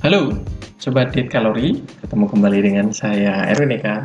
Halo, 0.00 0.32
Sobat 0.80 1.12
Diet 1.12 1.28
Kalori. 1.28 1.80
Ketemu 2.00 2.24
kembali 2.26 2.58
dengan 2.64 2.86
saya 2.90 3.44
Erwin 3.48 3.76
Eka 3.76 3.96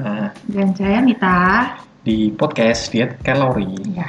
Dan 0.52 0.76
saya 0.76 1.00
Mita. 1.00 1.72
di 2.06 2.30
podcast 2.30 2.92
Diet 2.92 3.18
Kalori 3.22 3.72
Ya. 3.92 4.06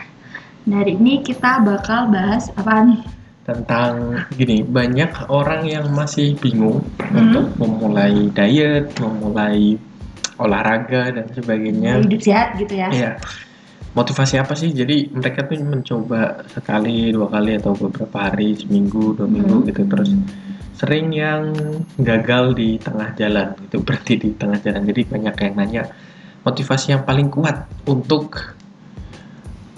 Dari 0.66 0.98
ini 0.98 1.22
kita 1.22 1.62
bakal 1.62 2.10
bahas 2.10 2.50
apa 2.54 2.82
nih? 2.84 3.02
tentang 3.46 4.18
gini, 4.34 4.66
banyak 4.66 5.30
orang 5.30 5.70
yang 5.70 5.86
masih 5.94 6.34
bingung 6.34 6.82
Hmm. 6.98 7.30
untuk 7.30 7.46
memulai 7.54 8.26
diet, 8.34 8.90
memulai 8.98 9.78
olahraga 10.34 11.14
dan 11.14 11.30
sebagainya. 11.30 12.02
Hidup 12.02 12.26
sehat 12.26 12.58
gitu 12.58 12.74
ya. 12.74 12.90
Iya. 12.90 13.10
Motivasi 13.94 14.42
apa 14.42 14.58
sih? 14.58 14.74
Jadi 14.74 15.14
mereka 15.14 15.46
tuh 15.46 15.62
mencoba 15.62 16.42
sekali, 16.50 17.14
dua 17.14 17.30
kali 17.30 17.54
atau 17.54 17.70
beberapa 17.78 18.18
hari, 18.18 18.58
seminggu, 18.58 19.14
dua 19.14 19.30
minggu 19.30 19.62
Hmm. 19.62 19.66
gitu 19.70 19.82
terus 19.86 20.10
sering 20.76 21.08
yang 21.10 21.56
gagal 21.96 22.52
di 22.52 22.76
tengah 22.76 23.16
jalan 23.16 23.56
itu 23.64 23.76
berarti 23.80 24.12
di 24.20 24.30
tengah 24.36 24.60
jalan. 24.60 24.84
Jadi 24.84 25.02
banyak 25.08 25.34
yang 25.40 25.54
nanya 25.56 25.82
motivasi 26.44 26.94
yang 26.94 27.02
paling 27.02 27.32
kuat 27.32 27.64
untuk 27.88 28.56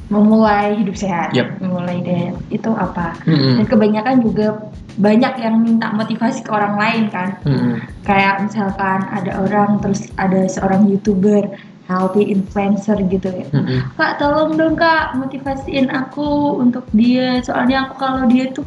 Memulai 0.09 0.73
hidup 0.81 0.97
sehat. 0.97 1.37
Yap. 1.37 1.61
Memulai 1.61 2.01
diet 2.01 2.33
itu 2.49 2.73
apa? 2.73 3.13
Mm-mm. 3.29 3.61
Dan 3.61 3.67
kebanyakan 3.69 4.17
juga 4.25 4.57
banyak 4.97 5.37
yang 5.37 5.61
minta 5.61 5.93
motivasi 5.93 6.49
ke 6.49 6.49
orang 6.49 6.81
lain 6.81 7.13
kan. 7.13 7.37
Mm-mm. 7.45 7.77
Kayak 8.09 8.41
misalkan 8.41 9.05
ada 9.13 9.37
orang 9.37 9.85
terus 9.85 10.09
ada 10.17 10.49
seorang 10.49 10.89
youtuber 10.89 11.45
healthy 11.93 12.25
influencer 12.33 12.97
gitu 13.05 13.29
ya. 13.29 13.53
Mm-mm. 13.53 13.85
Kak 14.01 14.17
tolong 14.17 14.57
dong 14.57 14.81
kak 14.81 15.13
motivasiin 15.21 15.93
aku 15.93 16.57
untuk 16.57 16.89
dia 16.97 17.45
soalnya 17.45 17.85
aku 17.85 18.01
kalau 18.01 18.25
dia 18.33 18.49
tuh 18.49 18.65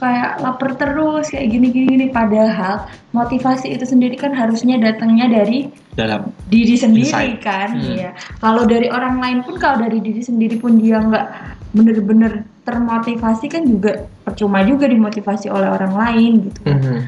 kayak 0.00 0.40
lapar 0.40 0.72
terus 0.74 1.28
kayak 1.28 1.52
gini 1.52 1.68
gini 1.68 1.86
gini 1.86 2.06
padahal 2.08 2.88
motivasi 3.12 3.70
itu 3.70 3.84
sendiri 3.84 4.16
kan 4.16 4.32
harusnya 4.32 4.80
datangnya 4.80 5.28
dari 5.28 5.68
dalam 5.92 6.32
diri 6.48 6.74
sendiri 6.74 7.12
Insight. 7.12 7.44
kan 7.44 7.76
Hmm. 7.76 7.84
iya 7.84 8.10
kalau 8.40 8.64
dari 8.64 8.88
orang 8.88 9.20
lain 9.20 9.38
pun 9.44 9.60
kalau 9.60 9.84
dari 9.84 10.00
diri 10.00 10.24
sendiri 10.24 10.56
pun 10.56 10.80
dia 10.80 10.98
nggak 10.98 11.26
bener-bener 11.70 12.48
termotivasi 12.64 13.46
kan 13.46 13.62
juga 13.62 14.08
percuma 14.24 14.64
juga 14.64 14.88
dimotivasi 14.88 15.46
oleh 15.46 15.68
orang 15.68 15.92
lain 15.92 16.32
gitu 16.48 16.60
Mhm. 16.64 16.98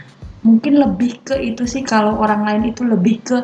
mungkin 0.42 0.74
lebih 0.77 1.24
ke 1.24 1.41
itu 1.41 1.64
sih 1.64 1.80
kalau 1.80 2.20
orang 2.20 2.45
lain 2.45 2.62
itu 2.70 2.84
lebih 2.84 3.24
ke 3.24 3.39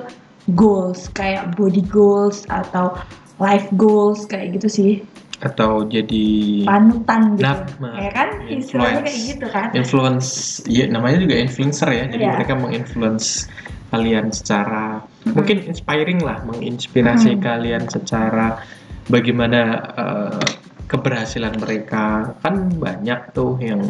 goals 0.52 1.08
kayak 1.10 1.56
body 1.56 1.82
goals 1.88 2.44
atau 2.48 2.94
life 3.38 3.66
goals 3.74 4.26
kayak 4.26 4.58
gitu 4.58 4.68
sih 4.68 4.92
atau 5.38 5.86
jadi 5.86 6.26
panutan 6.66 7.38
gitu. 7.38 7.46
Nah, 7.78 7.94
ya 8.02 8.10
kan? 8.10 8.28
Istilahnya 8.50 9.02
kayak 9.06 9.20
gitu 9.22 9.46
kan? 9.46 9.68
Influence 9.70 10.58
ya 10.66 10.90
namanya 10.90 11.22
juga 11.22 11.34
influencer 11.38 11.88
ya. 11.94 12.04
Jadi 12.10 12.24
Iya. 12.26 12.34
mereka 12.34 12.54
menginfluence 12.58 13.46
kalian 13.88 14.34
secara 14.34 15.00
mungkin 15.32 15.64
inspiring 15.64 16.20
lah 16.20 16.42
menginspirasi 16.44 17.38
Mhm. 17.38 17.40
kalian 17.40 17.84
secara 17.86 18.58
bagaimana 19.06 19.60
eh, 19.94 20.42
keberhasilan 20.90 21.54
mereka. 21.62 22.34
Kan 22.42 22.74
banyak 22.74 23.30
tuh 23.30 23.56
yang 23.62 23.80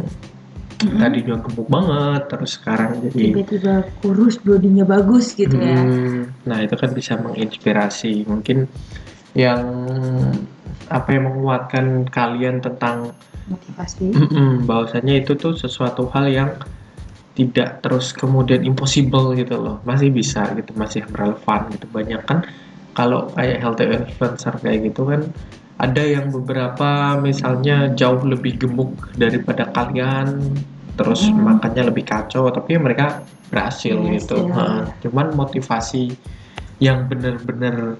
Mhm. 0.84 0.98
tadinya 1.00 1.34
gemuk 1.42 1.66
banget 1.66 2.22
terus 2.30 2.54
sekarang 2.60 3.02
jadi 3.02 3.34
tiba-tiba 3.34 3.74
kurus 3.98 4.36
bodinya 4.38 4.84
bagus 4.86 5.34
gitu 5.34 5.58
ya. 5.58 5.80
Hmm, 5.82 6.30
nah 6.46 6.62
itu 6.62 6.76
kan 6.78 6.92
bisa 6.94 7.18
menginspirasi. 7.18 8.22
Mungkin 8.30 8.68
yang 9.34 9.62
apa 10.88 11.08
yang 11.14 11.28
menguatkan 11.30 12.08
kalian 12.08 12.60
tentang 12.60 13.12
motivasi? 13.48 14.12
Mm-mm, 14.12 14.64
bahwasanya 14.64 15.20
itu 15.20 15.32
tuh 15.34 15.54
sesuatu 15.54 16.08
hal 16.12 16.26
yang 16.28 16.50
tidak 17.32 17.78
terus 17.86 18.10
kemudian 18.10 18.66
impossible 18.66 19.30
gitu 19.32 19.54
loh. 19.56 19.76
Masih 19.86 20.10
bisa 20.10 20.42
gitu 20.58 20.74
masih 20.74 21.06
relevan 21.14 21.70
gitu. 21.70 21.86
Banyak 21.86 22.22
kan 22.26 22.42
kalau 22.92 23.30
kayak 23.32 23.62
healthy 23.62 23.86
influencer 23.86 24.58
kayak 24.58 24.90
gitu 24.90 25.06
kan 25.06 25.22
ada 25.78 26.02
yang 26.02 26.34
beberapa 26.34 27.14
misalnya 27.14 27.94
jauh 27.94 28.18
lebih 28.26 28.58
gemuk 28.58 28.90
daripada 29.14 29.70
kalian 29.70 30.58
terus 30.98 31.30
Hmm. 31.30 31.54
makannya 31.54 31.94
lebih 31.94 32.02
kacau 32.02 32.50
tapi 32.50 32.74
mereka 32.74 33.22
berhasil, 33.54 33.94
Berhasil. 33.94 34.18
gitu. 34.18 34.38
Nah, 34.50 34.90
cuman 34.98 35.30
motivasi 35.38 36.10
yang 36.82 37.06
bener-bener 37.06 37.94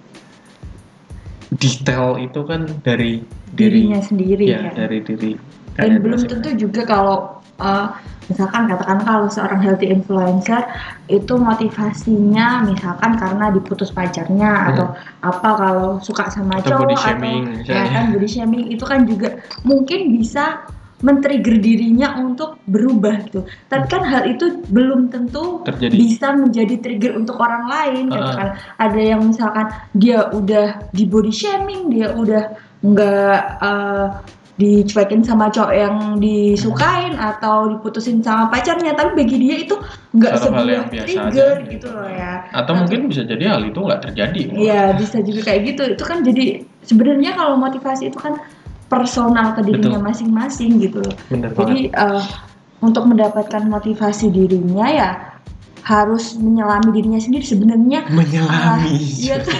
detail 1.59 2.17
itu 2.19 2.41
kan 2.47 2.67
dari 2.87 3.23
diri 3.55 3.87
dirinya 3.87 4.01
sendiri 4.03 4.45
ya, 4.47 4.71
kan 4.71 4.87
dari 4.87 4.99
diri 5.03 5.33
dan 5.79 6.03
belum 6.03 6.19
masing-masing. 6.19 6.31
tentu 6.43 6.49
juga 6.67 6.83
kalau 6.87 7.17
uh, 7.63 7.95
misalkan 8.29 8.69
katakan 8.69 8.99
kalau 9.03 9.27
seorang 9.31 9.61
healthy 9.63 9.89
influencer 9.89 10.61
itu 11.09 11.35
motivasinya 11.39 12.67
misalkan 12.67 13.17
karena 13.17 13.49
diputus 13.55 13.89
pacarnya 13.95 14.75
atau 14.75 14.87
apa 15.25 15.51
kalau 15.57 15.89
suka 16.03 16.29
sama 16.29 16.59
Hmm. 16.59 16.63
Atau 16.63 16.71
cowok 16.77 16.83
body 16.85 16.95
atau 16.95 17.05
shaming, 17.05 17.43
ya 17.43 17.53
misalnya. 17.57 17.91
kan 17.95 18.05
body 18.13 18.29
shaming 18.29 18.65
itu 18.69 18.85
kan 18.85 19.01
juga 19.09 19.29
mungkin 19.65 20.01
bisa 20.19 20.45
men-trigger 21.03 21.63
dirinya 21.63 22.19
untuk 22.19 22.59
berubah 22.67 23.23
gitu. 23.31 23.47
Tapi 23.71 23.87
kan 23.87 24.03
hal 24.03 24.27
itu 24.27 24.63
belum 24.71 25.15
tentu 25.15 25.63
Terjadi. 25.63 25.95
bisa 25.95 26.35
menjadi 26.35 26.75
trigger 26.83 27.15
untuk 27.15 27.39
orang 27.39 27.71
lain. 27.71 28.05
Uh-uh. 28.11 28.19
Katakan 28.19 28.49
ada 28.83 29.01
yang 29.01 29.21
misalkan 29.23 29.67
dia 29.95 30.27
udah 30.35 30.91
di 30.91 31.05
body 31.07 31.31
shaming, 31.31 31.91
dia 31.95 32.11
udah 32.15 32.51
nggak 32.83 33.39
uh, 33.63 34.23
dicuekin 34.59 35.23
sama 35.23 35.47
cowok 35.55 35.71
yang 35.71 36.19
disukain 36.19 37.15
atau 37.15 37.79
diputusin 37.79 38.19
sama 38.27 38.51
pacarnya, 38.51 38.91
tapi 38.91 39.23
bagi 39.23 39.39
dia 39.39 39.57
itu 39.63 39.79
nggak 40.19 40.35
sebuah 40.35 40.91
trigger 40.91 41.31
aja, 41.31 41.47
gitu 41.71 41.87
loh 41.95 42.11
ya. 42.11 42.43
atau 42.51 42.75
mungkin 42.75 43.07
bisa 43.07 43.23
jadi 43.23 43.55
hal 43.55 43.63
itu 43.63 43.79
nggak 43.79 44.11
terjadi 44.11 44.43
Iya 44.51 44.99
bisa 44.99 45.23
juga 45.23 45.47
kayak 45.47 45.61
gitu. 45.63 45.83
Itu 45.95 46.03
kan 46.03 46.27
jadi 46.27 46.67
sebenarnya 46.83 47.39
kalau 47.39 47.55
motivasi 47.55 48.11
itu 48.11 48.19
kan 48.19 48.35
personal 48.89 49.53
ke 49.53 49.61
dirinya 49.63 50.01
masing-masing 50.01 50.81
gitu 50.81 51.05
loh. 51.05 51.15
bener 51.29 51.53
Jadi 51.53 51.93
banget 51.93 52.01
eh, 52.01 52.25
untuk 52.81 53.05
mendapatkan 53.05 53.63
motivasi 53.69 54.33
dirinya 54.33 54.87
ya 54.89 55.11
harus 55.89 56.37
menyelami 56.37 56.93
dirinya 56.93 57.21
sendiri 57.21 57.45
sebenarnya. 57.45 58.05
menyelami 58.13 58.97
Iya 58.99 59.41
tuh. 59.45 59.57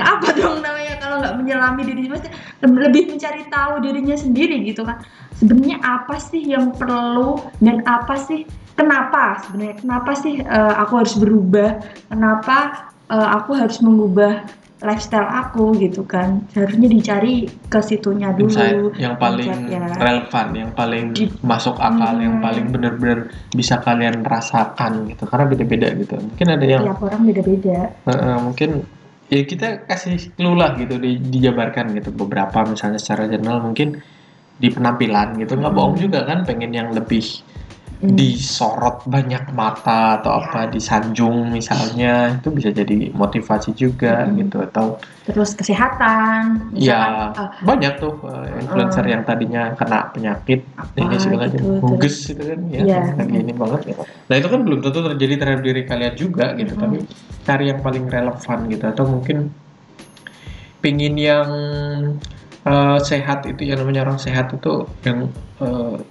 apa 0.00 0.34
dong 0.34 0.58
namanya 0.58 0.98
kalau 0.98 1.16
nggak 1.22 1.34
menyelami 1.38 1.80
dirinya 1.86 2.16
maksudnya 2.16 2.34
lebih 2.66 3.02
mencari 3.14 3.42
tahu 3.46 3.72
dirinya 3.82 4.16
sendiri 4.18 4.62
gitu 4.66 4.82
kan. 4.82 5.02
Sebenarnya 5.38 5.78
apa 5.82 6.18
sih 6.18 6.42
yang 6.42 6.74
perlu 6.74 7.38
dan 7.62 7.82
apa 7.86 8.14
sih 8.14 8.46
kenapa 8.74 9.42
sebenarnya 9.46 9.76
kenapa 9.82 10.10
sih 10.18 10.42
eh, 10.42 10.74
aku 10.78 10.92
harus 11.02 11.14
berubah? 11.18 11.78
Kenapa 12.10 12.90
eh, 13.10 13.28
aku 13.38 13.54
harus 13.54 13.78
mengubah 13.78 14.61
lifestyle 14.82 15.24
aku 15.24 15.72
gitu 15.76 16.02
kan? 16.02 16.42
Seharusnya 16.50 16.86
dicari 16.86 17.34
ke 17.66 17.78
situnya 17.78 18.30
dulu. 18.30 18.50
insight 18.50 18.76
yang 18.98 19.14
paling 19.16 19.46
Insight, 19.46 19.70
ya. 19.70 19.86
relevan, 19.96 20.46
yang 20.52 20.70
paling 20.72 21.04
Di- 21.10 21.32
masuk 21.40 21.78
akal, 21.78 22.18
yang 22.18 22.38
Hmm. 22.38 22.44
paling 22.44 22.66
benar-benar 22.68 23.18
bisa 23.50 23.78
kalian 23.78 24.20
rasakan 24.20 25.06
gitu. 25.06 25.24
Karena 25.24 25.44
beda-beda 25.46 25.88
gitu. 25.94 26.14
Mungkin 26.18 26.46
ada 26.48 26.66
yang 26.66 26.82
Tiap 26.82 27.00
orang 27.00 27.22
beda-beda. 27.24 27.78
eh, 27.88 28.10
eh, 28.10 28.38
mungkin 28.38 28.70
ya 29.26 29.40
kita 29.42 29.66
kasih 29.86 30.34
clue 30.34 30.52
lah 30.52 30.74
gitu, 30.74 30.98
di- 30.98 31.22
dijabarkan 31.22 31.94
gitu. 31.94 32.10
Beberapa 32.10 32.62
misalnya 32.62 32.98
secara 32.98 33.24
general 33.26 33.62
mungkin 33.62 34.02
di 34.52 34.68
penampilan 34.68 35.34
gitu 35.36 35.54
nggak 35.54 35.70
Hmm. 35.70 35.78
bohong 35.80 35.96
juga 35.96 36.22
kan 36.22 36.44
pengen 36.44 36.70
yang 36.70 36.92
lebih 36.92 37.24
Hmm. 38.02 38.18
disorot 38.18 39.06
banyak 39.06 39.54
mata 39.54 40.18
atau 40.18 40.34
Ya. 40.34 40.38
apa 40.42 40.60
disanjung 40.66 41.54
misalnya 41.54 42.34
itu 42.34 42.50
bisa 42.50 42.74
jadi 42.74 43.14
motivasi 43.14 43.78
juga 43.78 44.26
Hmm. 44.26 44.42
gitu 44.42 44.58
atau 44.58 44.98
terus 45.22 45.54
kesehatan 45.54 46.74
ya 46.74 47.30
ah, 47.30 47.54
banyak 47.62 48.02
tuh 48.02 48.18
uh, 48.26 48.42
influencer 48.58 49.06
Hmm. 49.06 49.12
yang 49.14 49.22
tadinya 49.22 49.70
kena 49.78 50.10
penyakit 50.10 50.66
apa 50.74 50.98
ini 50.98 51.14
segala 51.14 51.46
gitu, 51.46 51.78
gugus 51.78 52.26
gitu 52.26 52.42
kan 52.42 52.60
ya 52.74 52.82
Iya. 52.82 53.02
lagi 53.14 53.36
ini 53.38 53.54
banget 53.54 53.80
gitu. 53.94 54.02
nah 54.02 54.34
itu 54.34 54.48
kan 54.50 54.60
belum 54.66 54.78
tentu 54.82 54.98
terjadi 55.06 55.34
terhadap 55.38 55.62
diri 55.62 55.82
kalian 55.86 56.14
juga 56.18 56.46
gitu 56.58 56.74
Hmm. 56.74 56.82
tapi 56.82 56.96
cari 57.46 57.64
yang 57.70 57.80
paling 57.86 58.04
relevan 58.10 58.58
gitu 58.66 58.84
atau 58.90 59.04
mungkin 59.06 59.54
pingin 60.82 61.14
yang 61.14 61.48
uh, 62.66 62.98
sehat 62.98 63.46
itu 63.46 63.62
yang 63.62 63.78
namanya 63.78 64.02
orang 64.02 64.18
sehat 64.18 64.50
itu 64.50 64.90
yang 65.06 65.30
uh, 65.62 66.02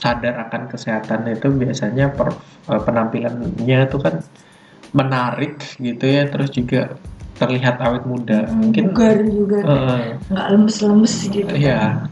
sadar 0.00 0.48
akan 0.48 0.72
kesehatan 0.72 1.28
itu 1.28 1.52
biasanya 1.52 2.08
per, 2.08 2.32
uh, 2.72 2.80
penampilannya 2.80 3.78
itu 3.84 3.98
kan 4.00 4.24
menarik 4.96 5.60
gitu 5.76 6.02
ya 6.08 6.26
terus 6.26 6.50
juga 6.50 6.96
terlihat 7.36 7.80
awet 7.80 8.04
muda. 8.04 8.48
Hmm, 8.48 8.68
mungkin 8.68 8.82
bugar 8.92 9.16
juga. 9.24 9.58
uh, 9.64 10.16
nggak 10.28 10.46
lemes-lemes 10.56 11.14
gitu. 11.28 11.52
Iya, 11.52 12.04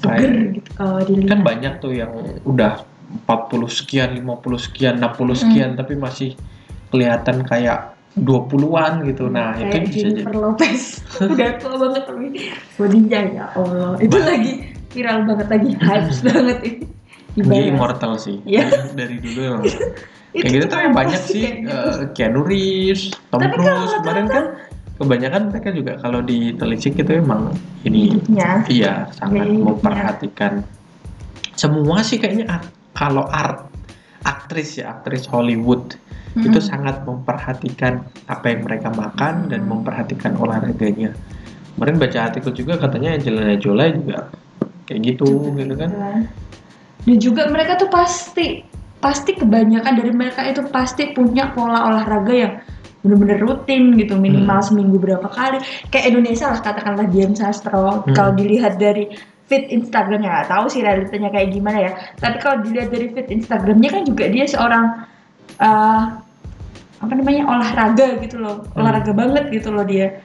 seger 0.00 0.32
gitu 0.60 0.70
kalau 0.76 0.98
dilihat 1.04 1.28
kan 1.28 1.40
banyak 1.44 1.72
tuh 1.80 1.92
yang 1.92 2.12
udah 2.44 2.84
40 3.28 3.68
sekian, 3.68 4.16
50 4.16 4.64
sekian, 4.64 4.94
60 5.00 5.36
sekian 5.36 5.70
tapi 5.76 5.92
masih 5.96 6.32
kelihatan 6.88 7.44
kayak 7.44 7.92
20-an 8.16 9.08
gitu. 9.08 9.28
Nah, 9.32 9.56
itu 9.56 9.72
kayak 9.72 9.84
bisa 9.88 10.08
jadi. 10.12 10.20
Lopez. 10.36 10.80
Udah 11.32 11.48
tua 11.56 11.74
banget 11.80 12.02
tapi 12.04 12.26
bodinya 12.76 13.20
ya 13.24 13.44
Allah. 13.56 13.96
Itu 14.00 14.16
Ba- 14.20 14.28
lagi 14.28 14.52
viral 14.92 15.24
banget 15.24 15.48
lagi 15.48 15.70
hype 15.80 16.12
banget 16.28 16.58
ini 16.68 16.84
dia 17.34 17.62
immortal 17.66 18.16
sih. 18.16 18.40
Iya. 18.44 18.92
Dari 18.92 19.16
dulu 19.18 19.40
emang 19.40 19.64
kayak 20.32 20.48
gitu 20.48 20.64
tapi 20.64 20.80
kenapa 20.82 20.96
banyak 20.96 21.20
sih 21.22 21.42
kayak 21.44 21.56
eh, 21.68 21.96
Keanu 22.16 22.40
Reeves 22.40 23.12
Tom 23.28 23.44
Cruise 23.52 23.92
kemarin 24.00 24.26
kan 24.26 24.44
kebanyakan 24.96 25.42
mereka 25.52 25.68
juga 25.70 25.92
kalau 26.00 26.24
ditelisik 26.24 26.96
itu 26.96 27.20
emang 27.20 27.52
ini 27.84 28.16
hidupnya 28.16 28.64
iya 28.72 28.94
sangat 29.12 29.44
hidupnya. 29.44 29.64
memperhatikan 29.68 30.52
semua 31.52 32.00
sih 32.00 32.16
kayaknya 32.16 32.48
art- 32.48 32.72
kalau 32.96 33.28
art 33.28 33.68
aktris 34.24 34.80
ya 34.80 34.96
aktris 34.96 35.28
Hollywood 35.28 36.00
itu 36.32 36.48
Mm-mm. 36.48 36.64
sangat 36.64 37.04
memperhatikan 37.04 38.00
apa 38.24 38.46
yang 38.48 38.64
mereka 38.64 38.88
makan 38.88 39.52
dan 39.52 39.68
Hmm. 39.68 39.76
memperhatikan 39.76 40.32
olahraganya 40.40 41.12
kemarin 41.76 42.00
baca 42.00 42.18
artikel 42.24 42.56
juga 42.56 42.80
katanya 42.80 43.20
Angelina 43.20 43.52
Jolie 43.60 44.00
juga 44.00 44.32
kayak 44.88 45.00
gitu 45.12 45.52
gitu 45.60 45.74
kan 45.76 45.92
dan 47.02 47.16
juga 47.18 47.48
mereka 47.50 47.78
tuh 47.78 47.90
pasti 47.90 48.62
pasti 49.02 49.34
kebanyakan 49.34 49.98
dari 49.98 50.12
mereka 50.14 50.46
itu 50.46 50.62
pasti 50.70 51.10
punya 51.10 51.50
pola 51.50 51.90
olahraga 51.90 52.30
yang 52.34 52.52
bener-bener 53.02 53.42
rutin 53.42 53.98
gitu 53.98 54.14
minimal 54.14 54.62
Hmm. 54.62 54.68
seminggu 54.70 54.94
berapa 55.02 55.26
kali 55.26 55.58
kayak 55.90 56.14
Indonesia 56.14 56.54
lah 56.54 56.62
katakanlah 56.62 57.10
Dian 57.10 57.34
Sastro 57.34 58.06
Hmm. 58.06 58.14
kalau 58.14 58.30
dilihat 58.38 58.78
dari 58.78 59.10
feed 59.50 59.74
Instagramnya 59.74 60.30
nggak 60.30 60.48
tahu 60.54 60.64
sih 60.70 60.86
realitanya 60.86 61.34
kayak 61.34 61.50
gimana 61.50 61.78
ya 61.82 61.92
tapi 62.22 62.38
kalau 62.38 62.62
dilihat 62.62 62.94
dari 62.94 63.10
feed 63.10 63.28
Instagramnya 63.28 63.90
kan 63.90 64.02
juga 64.06 64.24
dia 64.30 64.46
seorang 64.46 64.84
eh, 65.58 66.02
apa 67.02 67.12
namanya 67.18 67.42
olahraga 67.50 68.22
gitu 68.22 68.38
loh 68.38 68.62
Hmm. 68.70 68.86
olahraga 68.86 69.10
banget 69.10 69.50
gitu 69.50 69.74
loh 69.74 69.82
dia 69.82 70.22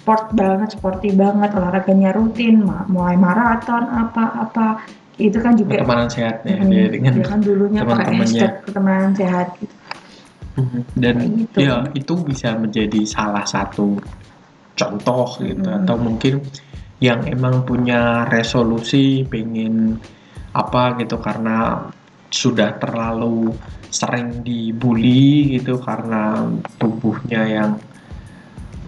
sport 0.00 0.30
banget 0.32 0.78
sporty 0.78 1.10
banget 1.12 1.50
olahraganya 1.50 2.14
rutin 2.14 2.62
mulai 2.86 3.18
maraton 3.18 3.90
apa-apa 3.90 4.86
itu 5.20 5.38
kan 5.38 5.52
juga 5.54 5.76
pertemanan 5.76 6.08
sehat 6.08 6.36
ya 6.48 6.56
Mm, 6.56 6.70
dia 6.72 6.86
dengan 6.88 7.12
dia 7.14 7.26
kan 7.28 7.40
dulunya 7.44 7.80
pakai 7.84 7.92
teman-temannya. 7.92 8.24
hashtag 8.24 8.52
pertemanan 8.64 9.12
sehat 9.12 9.48
gitu. 9.60 9.74
Dan 10.98 11.16
gitu. 11.40 11.56
ya 11.62 11.76
itu 11.96 12.14
bisa 12.24 12.48
menjadi 12.58 13.00
salah 13.04 13.44
satu 13.44 14.00
contoh 14.74 15.28
gitu 15.40 15.60
Mm. 15.68 15.84
atau 15.84 15.96
mungkin 16.00 16.34
yang 17.00 17.24
emang 17.24 17.64
punya 17.64 18.28
resolusi 18.28 19.24
pengen 19.24 19.96
apa 20.52 20.98
gitu 21.00 21.16
karena 21.16 21.88
sudah 22.28 22.76
terlalu 22.76 23.54
sering 23.90 24.44
dibully 24.46 25.58
gitu 25.58 25.80
karena 25.82 26.46
tubuhnya 26.78 27.42
yang 27.48 27.70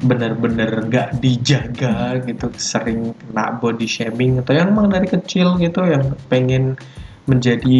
bener-bener 0.03 0.91
gak 0.91 1.23
dijaga 1.23 2.19
gitu 2.27 2.51
sering 2.59 3.15
kena 3.15 3.55
body 3.63 3.87
shaming 3.87 4.43
atau 4.43 4.53
yang 4.59 4.75
emang 4.75 4.91
dari 4.91 5.07
kecil 5.07 5.55
gitu 5.63 5.87
yang 5.87 6.19
pengen 6.27 6.75
menjadi 7.31 7.79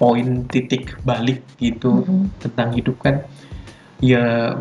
poin 0.00 0.48
titik 0.48 0.96
balik 1.04 1.44
gitu 1.60 2.02
Mhm. 2.02 2.40
tentang 2.40 2.72
hidup 2.72 2.96
kan 3.04 3.20
ya 4.00 4.56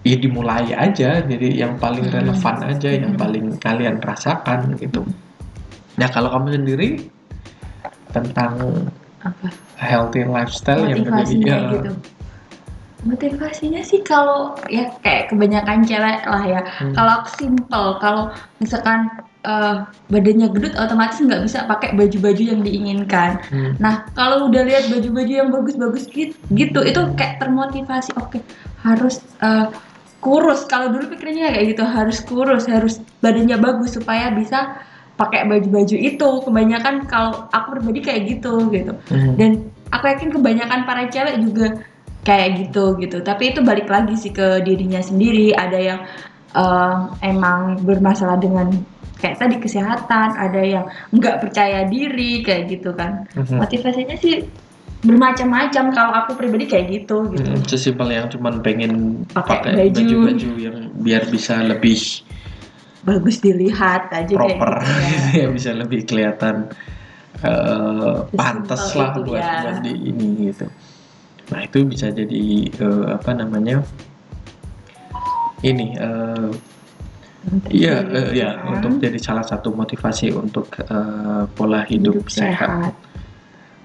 ya 0.00 0.16
dimulai 0.16 0.70
aja 0.72 1.20
jadi 1.20 1.66
yang 1.66 1.76
paling 1.76 2.08
Hmm. 2.08 2.14
relevan 2.14 2.56
aja 2.72 2.88
yang 2.88 3.12
Hmm. 3.14 3.20
paling 3.20 3.46
kalian 3.60 4.00
rasakan 4.00 4.78
gitu 4.80 5.04
nah 6.00 6.08
kalau 6.08 6.32
kamu 6.32 6.56
sendiri 6.56 6.88
tentang 8.14 8.56
apa 9.20 9.52
healthy 9.76 10.24
lifestyle 10.24 10.88
yang 10.88 11.04
terjadi 11.04 11.36
ya 11.44 11.58
gitu 11.76 11.92
motivasinya 13.02 13.80
sih 13.80 14.04
kalau 14.04 14.52
ya 14.68 14.92
kayak 15.00 15.32
kebanyakan 15.32 15.82
cewek 15.82 16.20
lah 16.28 16.44
ya 16.44 16.60
Hmm. 16.78 16.92
kalau 16.92 17.12
aku 17.22 17.28
simple 17.40 17.88
kalau 17.96 18.28
misalkan 18.60 19.08
eh, 19.40 19.76
badannya 20.12 20.52
gendut 20.52 20.76
otomatis 20.76 21.16
nggak 21.16 21.40
bisa 21.48 21.64
pakai 21.64 21.96
baju-baju 21.96 22.42
yang 22.44 22.60
diinginkan 22.60 23.40
Hmm. 23.48 23.72
Nah, 23.80 24.04
kalau 24.12 24.52
udah 24.52 24.62
lihat 24.68 24.92
baju-baju 24.92 25.32
yang 25.32 25.48
bagus-bagus 25.48 26.04
gitu, 26.12 26.36
gitu 26.52 26.80
itu 26.84 27.00
kayak 27.16 27.40
termotivasi. 27.40 28.12
Oke, 28.20 28.44
harus 28.84 29.24
eh, 29.40 29.66
kurus. 30.20 30.68
Kalau 30.68 30.92
dulu 30.92 31.08
pikirnya 31.16 31.56
kayak 31.56 31.66
gitu, 31.72 31.84
harus 31.88 32.20
kurus, 32.20 32.68
harus 32.68 33.00
badannya 33.24 33.56
bagus 33.56 33.96
supaya 33.96 34.28
bisa 34.28 34.76
pakai 35.16 35.48
baju-baju 35.48 35.96
itu. 35.96 36.28
Kebanyakan 36.44 37.08
kalau 37.08 37.48
aku 37.48 37.80
pribadi 37.80 38.00
kayak 38.04 38.22
gitu 38.28 38.68
gitu. 38.68 38.92
Hmm. 39.08 39.34
Dan 39.40 39.50
aku 39.88 40.04
yakin 40.04 40.30
kebanyakan 40.30 40.84
para 40.84 41.08
cewek 41.08 41.40
juga 41.40 41.66
kayak 42.20 42.48
gitu 42.60 42.96
gitu. 42.96 43.20
Tapi 43.20 43.52
itu 43.52 43.60
balik 43.60 43.86
lagi 43.86 44.14
sih 44.14 44.30
ke 44.30 44.60
dirinya 44.60 45.00
sendiri. 45.00 45.50
Ada 45.50 45.78
yang 45.78 46.00
eh, 46.50 46.96
emang 47.22 47.78
bermasalah 47.80 48.36
dengan 48.36 48.74
kayak 49.16 49.38
tadi 49.38 49.56
kesehatan, 49.56 50.28
ada 50.34 50.58
yang 50.58 50.82
nggak 51.10 51.38
percaya 51.38 51.84
diri 51.84 52.40
kayak 52.40 52.66
gitu 52.68 52.90
kan 52.90 53.28
Mhm. 53.36 53.60
motivasinya 53.60 54.16
sih 54.16 54.42
bermacam-macam 55.00 55.84
kalau 55.90 56.12
aku 56.14 56.36
pribadi 56.36 56.64
kayak 56.64 56.86
gitu 56.90 57.28
gitu 57.30 57.44
Hmm, 57.46 57.64
sesimpel 57.64 58.08
yang 58.10 58.28
cuman 58.28 58.60
pengen 58.60 59.24
Pakai 59.30 59.72
baju. 59.76 59.92
baju-baju 59.94 60.50
yang 60.56 60.76
biar 60.98 61.22
bisa 61.28 61.60
lebih 61.60 61.96
bagus 63.00 63.40
dilihat 63.40 64.12
aja 64.12 64.28
kayak 64.28 64.60
proper 64.60 64.72
gitu 64.84 65.00
ya. 65.36 65.46
bisa 65.56 65.70
lebih 65.72 66.00
kelihatan 66.04 66.68
eh, 67.40 68.16
pantas 68.34 68.92
lah 68.92 69.14
itu, 69.14 69.20
buat, 69.24 69.40
ya. 69.40 69.52
buat 69.64 69.76
di 69.80 69.92
ini 70.02 70.28
gitu 70.48 70.66
nah 71.50 71.60
itu 71.66 71.82
bisa 71.86 72.10
jadi 72.10 72.70
eh, 72.70 73.04
apa 73.10 73.30
namanya? 73.34 73.82
Ini 75.60 75.86
eh, 75.98 76.50
iya 77.72 78.04
eh, 78.04 78.30
ya 78.36 78.50
untuk 78.68 79.00
jadi 79.00 79.18
salah 79.18 79.44
satu 79.44 79.72
motivasi 79.74 80.32
untuk 80.32 80.70
eh, 80.78 81.44
pola 81.52 81.82
hidup, 81.88 82.28
sehat, 82.30 82.94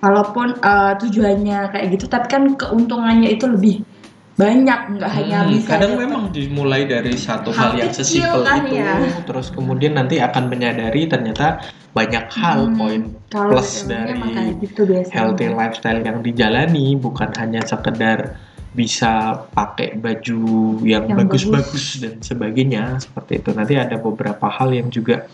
walaupun 0.04 0.56
eh, 0.60 0.94
tujuannya 1.02 1.60
kayak 1.74 1.88
gitu 1.98 2.06
tapi 2.06 2.28
kan 2.30 2.44
keuntungannya 2.54 3.34
itu 3.34 3.50
lebih 3.50 3.76
banyak 4.36 4.80
nggak 5.00 5.12
hanya 5.16 5.38
Hmm, 5.44 5.52
bisa 5.56 5.68
kadang 5.72 5.96
dapet- 5.96 6.04
memang 6.04 6.24
dimulai 6.30 6.84
dari 6.84 7.16
satu 7.16 7.56
hal, 7.56 7.72
Hal 7.72 7.80
yang 7.80 7.94
sesimpel 7.96 8.44
kan 8.44 8.68
itu, 8.68 8.76
ya. 8.76 9.00
terus 9.24 9.48
kemudian 9.48 9.96
nanti 9.96 10.20
akan 10.20 10.52
menyadari 10.52 11.08
ternyata 11.08 11.64
banyak 11.96 12.28
hal 12.36 12.68
Hmm, 12.68 12.76
poin 12.76 13.02
plus 13.32 13.88
dari 13.88 14.20
gitu 14.60 14.84
biasanya. 14.84 15.16
healthy 15.16 15.48
lifestyle 15.48 16.02
yang 16.04 16.20
dijalani 16.20 17.00
bukan 17.00 17.32
hanya 17.40 17.64
sekedar 17.64 18.36
bisa 18.76 19.40
pakai 19.56 19.96
baju 19.96 20.84
Yang 20.84 21.08
bagus-bagus 21.16 21.86
dan 22.04 22.20
sebagainya 22.20 23.00
seperti 23.00 23.40
itu. 23.40 23.56
Nanti 23.56 23.80
ada 23.80 23.96
beberapa 23.96 24.52
hal 24.52 24.76
yang 24.76 24.92
juga 24.92 25.32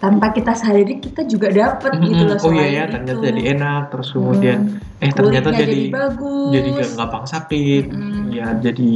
tanpa 0.00 0.32
kita 0.32 0.56
sadari 0.56 0.96
kita 0.96 1.28
juga 1.28 1.52
dapet 1.52 1.92
gitu 2.00 2.24
loh 2.24 2.40
oh 2.40 2.52
iya 2.56 2.66
ya 2.66 2.82
itu. 2.88 2.92
ternyata 2.96 3.20
jadi 3.28 3.42
enak 3.52 3.82
terus 3.92 4.08
kemudian 4.16 4.58
Hmm, 4.60 5.04
eh 5.04 5.12
ternyata 5.12 5.48
kulitnya 5.52 5.64
jadi 5.64 5.80
bagus 5.92 6.48
jadi 6.52 6.68
gak 6.76 6.90
gampang 6.96 7.24
sakit 7.28 7.84
Mm-mm. 7.88 8.22
ya 8.32 8.46
jadi 8.60 8.92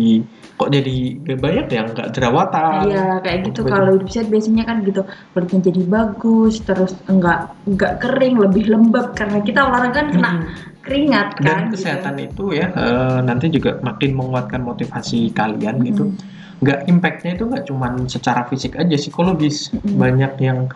kok 0.54 0.70
jadi 0.70 0.96
gak 1.24 1.38
banyak 1.40 1.66
yang 1.68 1.86
nggak 1.92 2.08
jerawatan 2.12 2.82
Iya 2.88 3.06
kayak 3.20 3.38
gitu 3.48 3.60
kalau 3.64 3.92
sehat 4.08 4.28
biasanya 4.28 4.64
kan 4.64 4.76
gitu 4.80 5.00
kulitnya 5.32 5.60
jadi 5.60 5.82
bagus 5.84 6.54
terus 6.60 6.92
enggak 7.08 7.52
enggak 7.64 7.92
kering 8.00 8.36
lebih 8.40 8.64
lembab 8.68 9.12
karena 9.12 9.38
kita 9.44 9.60
olahraga 9.60 9.92
kan 9.96 10.06
kena 10.08 10.30
Mm-mm. 10.40 10.48
keringat 10.84 11.28
kan 11.36 11.44
dan 11.44 11.58
gitu. 11.68 11.72
kesehatan 11.76 12.14
itu 12.20 12.44
ya 12.52 12.66
eh, 12.72 13.18
nanti 13.24 13.46
juga 13.48 13.76
makin 13.80 14.10
menguatkan 14.16 14.60
motivasi 14.60 15.32
kalian 15.32 15.84
gitu 15.84 16.04
Mm. 16.08 16.16
nggak 16.64 16.80
impactnya 16.88 17.30
itu 17.36 17.44
nggak 17.44 17.64
cuman 17.68 17.92
secara 18.08 18.44
fisik 18.48 18.76
aja 18.76 18.96
psikologis 18.96 19.68
Mm-mm. 19.72 20.00
banyak 20.00 20.32
yang 20.40 20.68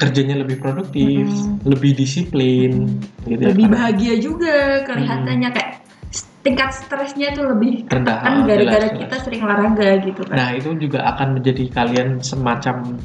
kerjanya 0.00 0.40
lebih 0.40 0.56
produktif 0.56 1.28
Mm-mm. 1.28 1.60
lebih 1.68 1.92
disiplin 1.92 2.96
gitu 3.22 3.36
ya, 3.36 3.52
lebih 3.52 3.68
karena 3.68 3.76
bahagia 3.76 4.14
juga 4.16 4.54
kelihatannya 4.82 5.48
kayak 5.52 5.70
s- 6.08 6.24
tingkat 6.40 6.72
stresnya 6.72 7.36
tuh 7.36 7.52
lebih 7.52 7.84
rendah 7.84 8.18
kan 8.18 8.48
gara-gara 8.48 8.88
kita 8.90 9.16
sering 9.20 9.44
olahraga 9.44 10.00
gitu 10.00 10.24
kan 10.24 10.34
nah 10.34 10.48
itu 10.56 10.72
juga 10.80 11.04
akan 11.04 11.36
menjadi 11.36 11.64
kalian 11.68 12.08
semacam 12.18 12.96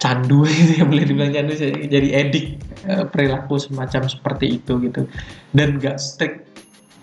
candu 0.00 0.44
gitu 0.56 0.72
ya 0.80 0.84
boleh 0.84 1.04
dibilang 1.04 1.32
candu 1.32 1.52
jadi 1.52 1.78
jadi 1.84 2.08
edik 2.24 2.46
eh, 2.84 3.04
perilaku 3.08 3.56
semacam 3.56 4.02
seperti 4.04 4.60
itu 4.60 4.76
gitu. 4.82 5.08
Dan 5.48 5.80
nggak 5.80 5.96
strict 5.96 6.44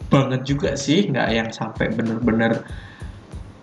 banget 0.10 0.42
juga 0.44 0.76
sih 0.76 1.08
nggak 1.08 1.28
yang 1.32 1.50
sampai 1.50 1.90
bener-bener 1.90 2.62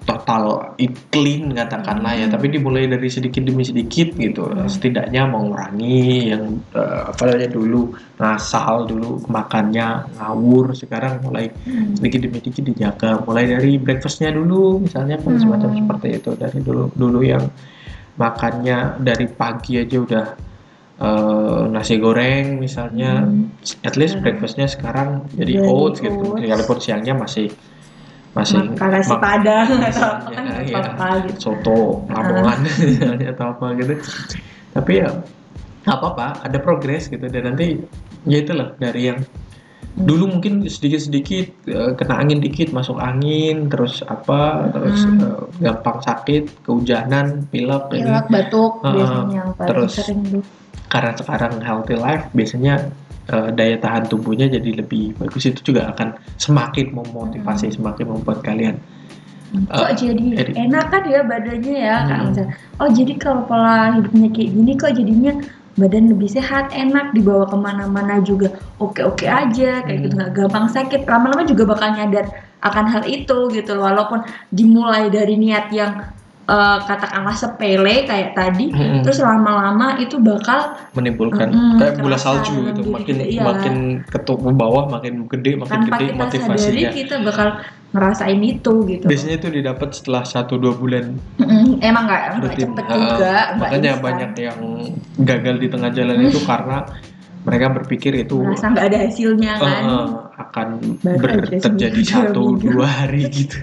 total 0.09 0.73
clean 1.13 1.53
katakanlah 1.53 2.17
ya 2.17 2.25
Hmm. 2.25 2.33
tapi 2.33 2.49
dimulai 2.49 2.89
dari 2.89 3.13
sedikit 3.13 3.45
demi 3.45 3.61
sedikit 3.61 4.17
gitu 4.17 4.49
Hmm. 4.49 4.65
setidaknya 4.65 5.29
mengurangi 5.29 6.33
yang 6.33 6.65
eh, 6.73 7.13
apa 7.13 7.29
namanya 7.29 7.53
dulu 7.53 7.93
ngasal 8.17 8.89
dulu 8.89 9.21
makannya 9.29 10.09
ngawur 10.17 10.73
sekarang 10.73 11.21
mulai 11.21 11.53
Hmm. 11.53 11.93
sedikit 11.93 12.25
demi 12.25 12.41
sedikit 12.41 12.65
dijaga 12.65 13.21
mulai 13.21 13.45
dari 13.47 13.77
breakfastnya 13.77 14.33
dulu 14.33 14.81
misalnya 14.81 15.21
Hmm. 15.21 15.37
semacam 15.37 15.77
seperti 15.77 16.09
itu 16.17 16.31
dari 16.35 16.59
dulu 16.59 16.89
dulu 16.97 17.21
yang 17.21 17.45
makannya 18.17 18.99
dari 18.99 19.29
pagi 19.29 19.77
aja 19.77 19.99
udah 19.99 20.27
eh, 20.99 21.63
nasi 21.71 21.95
goreng 21.97 22.59
misalnya 22.59 23.23
Hmm. 23.23 23.55
at 23.85 23.95
least 23.95 24.19
breakfastnya 24.19 24.67
sekarang 24.67 25.31
jadi 25.31 25.63
Jadi 25.63 25.69
oats 25.69 25.99
gitu 26.01 26.35
oats. 26.35 26.43
walaupun 26.43 26.79
siangnya 26.81 27.15
masih 27.15 27.55
masih 28.39 28.59
makan 28.63 28.89
nasi 28.95 29.11
mak- 29.11 29.21
padang 29.21 29.69
atau 29.83 30.11
apa 30.17 30.31
kan 30.31 30.45
ya, 30.63 30.79
apa 30.81 31.07
gitu. 31.27 31.39
Soto 31.43 31.79
lamongan. 32.07 32.59
Misalnya 32.87 33.27
atau 33.35 33.47
apa 33.53 33.67
gitu. 33.75 33.93
Tapi 34.73 34.93
ya 34.95 35.09
nggak 35.83 35.97
apa-apa. 35.97 36.27
Ada 36.43 36.59
progres 36.59 37.07
gitu. 37.07 37.27
Dan 37.27 37.43
nanti 37.45 37.77
ya 38.25 38.39
itulah 38.39 38.75
dari 38.77 39.03
yang 39.07 39.19
dulu 39.99 40.39
mungkin 40.39 40.63
sedikit-sedikit 40.63 41.47
eh, 41.67 41.91
kena 41.99 42.23
angin 42.23 42.39
dikit 42.39 42.71
masuk 42.71 42.99
angin 42.99 43.67
terus 43.67 43.99
apa 44.07 44.71
terus 44.71 45.03
Hmm. 45.03 45.19
eh, 45.19 45.43
gampang 45.59 45.99
sakit 45.99 46.63
kehujanan 46.63 47.51
pilek 47.51 47.91
ini 47.91 48.07
pilek 48.07 48.27
batuk 48.31 48.79
Ah, 48.81 48.95
biasanya 48.95 49.43
terus 49.59 49.99
sering 49.99 50.23
karena 50.87 51.13
sekarang 51.13 51.59
healthy 51.59 51.99
life 51.99 52.31
biasanya 52.31 52.87
eh, 53.29 53.49
daya 53.53 53.77
tahan 53.77 54.09
tubuhnya 54.09 54.49
jadi 54.49 54.81
lebih 54.81 55.17
bagus 55.17 55.45
itu 55.45 55.61
juga 55.63 55.93
akan 55.93 56.13
semakin 56.37 56.93
memotivasi 56.93 57.71
semakin 57.71 58.09
membuat 58.09 58.41
kalian 58.41 58.77
kok 59.49 59.81
eh, 59.81 59.97
jadi 59.97 60.25
jadi- 60.45 60.57
enak 60.69 60.85
kan 60.89 61.03
ya 61.09 61.21
badannya 61.25 61.77
ya 61.79 61.97
Hmm. 62.05 62.29
Misalnya, 62.29 62.53
oh 62.81 62.89
jadi 62.89 63.13
kalau 63.17 63.43
pola 63.45 63.97
hidupnya 63.97 64.29
kayak 64.29 64.51
gini 64.53 64.73
kok 64.77 64.93
jadinya 64.93 65.33
badan 65.79 66.11
lebih 66.11 66.29
sehat 66.29 66.75
enak 66.75 67.15
dibawa 67.15 67.47
ke 67.47 67.57
mana-mana 67.57 68.19
juga 68.21 68.51
oke-oke 68.77 69.25
aja 69.25 69.81
kayak 69.81 69.89
Hmm. 69.89 70.05
gitu 70.05 70.15
nggak 70.19 70.33
gampang 70.35 70.67
sakit 70.69 71.07
lama-lama 71.07 71.47
juga 71.47 71.65
bakal 71.65 71.97
nyadar 71.97 72.29
akan 72.61 72.85
hal 72.91 73.07
itu 73.07 73.49
gitu 73.55 73.71
loh 73.73 73.87
walaupun 73.87 74.21
dimulai 74.51 75.07
dari 75.09 75.39
niat 75.39 75.71
yang 75.71 76.03
eh, 76.49 76.79
katakanlah 76.83 77.37
sepele 77.37 78.09
kayak 78.09 78.33
tadi 78.33 78.73
Mm-mm. 78.73 79.05
terus 79.05 79.21
lama-lama 79.21 80.01
itu 80.01 80.17
bakal 80.17 80.73
menimbulkan 80.97 81.53
Mm-mm, 81.53 81.77
kayak 81.77 82.01
bola 82.01 82.17
salju 82.17 82.65
gitu 82.67 82.89
makin 82.89 83.15
kita, 83.21 83.25
iya. 83.29 83.43
makin 83.45 83.75
ketuk 84.09 84.41
ke 84.41 84.51
bawah 84.51 84.89
makin 84.89 85.29
gede 85.29 85.61
makin 85.61 85.85
tanpa 85.85 85.95
gede 85.95 86.05
kita 86.09 86.09
sadari 86.09 86.19
motivasinya 86.25 86.91
kita 86.91 87.15
bakal 87.21 87.49
ngerasain 87.89 88.41
itu 88.45 88.73
gitu. 88.85 89.05
Biasanya 89.09 89.37
itu 89.41 89.49
didapat 89.49 89.89
setelah 89.97 90.21
satu 90.21 90.61
dua 90.61 90.77
bulan. 90.77 91.17
Mm-mm, 91.41 91.81
emang 91.81 92.05
nggak 92.05 92.53
cepet 92.53 92.85
Ah, 92.85 92.93
juga 92.93 93.35
makanya 93.57 93.91
instan. 93.97 94.05
banyak 94.05 94.31
yang 94.39 94.59
gagal 95.19 95.55
di 95.57 95.69
tengah 95.73 95.91
jalan 95.93 96.17
itu 96.21 96.41
karena 96.45 96.85
mereka 97.49 97.67
berpikir 97.73 98.13
itu 98.13 98.45
merasa 98.45 98.69
nggak 98.69 98.87
ada 98.93 98.99
hasilnya 99.09 99.53
kan. 99.57 99.83
Eh, 99.85 100.09
akan 100.37 100.69
Baru 101.01 101.17
ber- 101.17 101.49
terjadi 101.61 102.01
satu 102.05 102.61
dua 102.61 102.85
hari 102.85 103.25
gitu. 103.29 103.57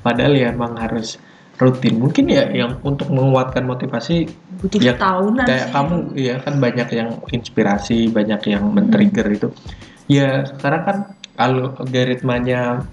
Padahal 0.00 0.34
ya 0.34 0.54
emang 0.54 0.78
harus 0.78 1.18
rutin. 1.58 2.02
Mungkin 2.02 2.24
ya 2.30 2.50
yang 2.50 2.82
untuk 2.82 3.10
menguatkan 3.10 3.64
motivasi 3.66 4.26
butuh 4.62 4.80
ya, 4.80 4.94
tahunan 4.98 5.46
kayak 5.46 5.68
sih. 5.68 5.72
kamu 5.74 5.96
ya 6.16 6.34
kan 6.42 6.54
banyak 6.58 6.88
yang 6.94 7.10
inspirasi 7.30 7.98
banyak 8.10 8.40
yang 8.50 8.64
men-trigger 8.74 9.26
itu. 9.30 9.48
Ya 10.10 10.44
sekarang 10.48 10.82
kan 10.84 10.96
algoritmanya 11.38 12.84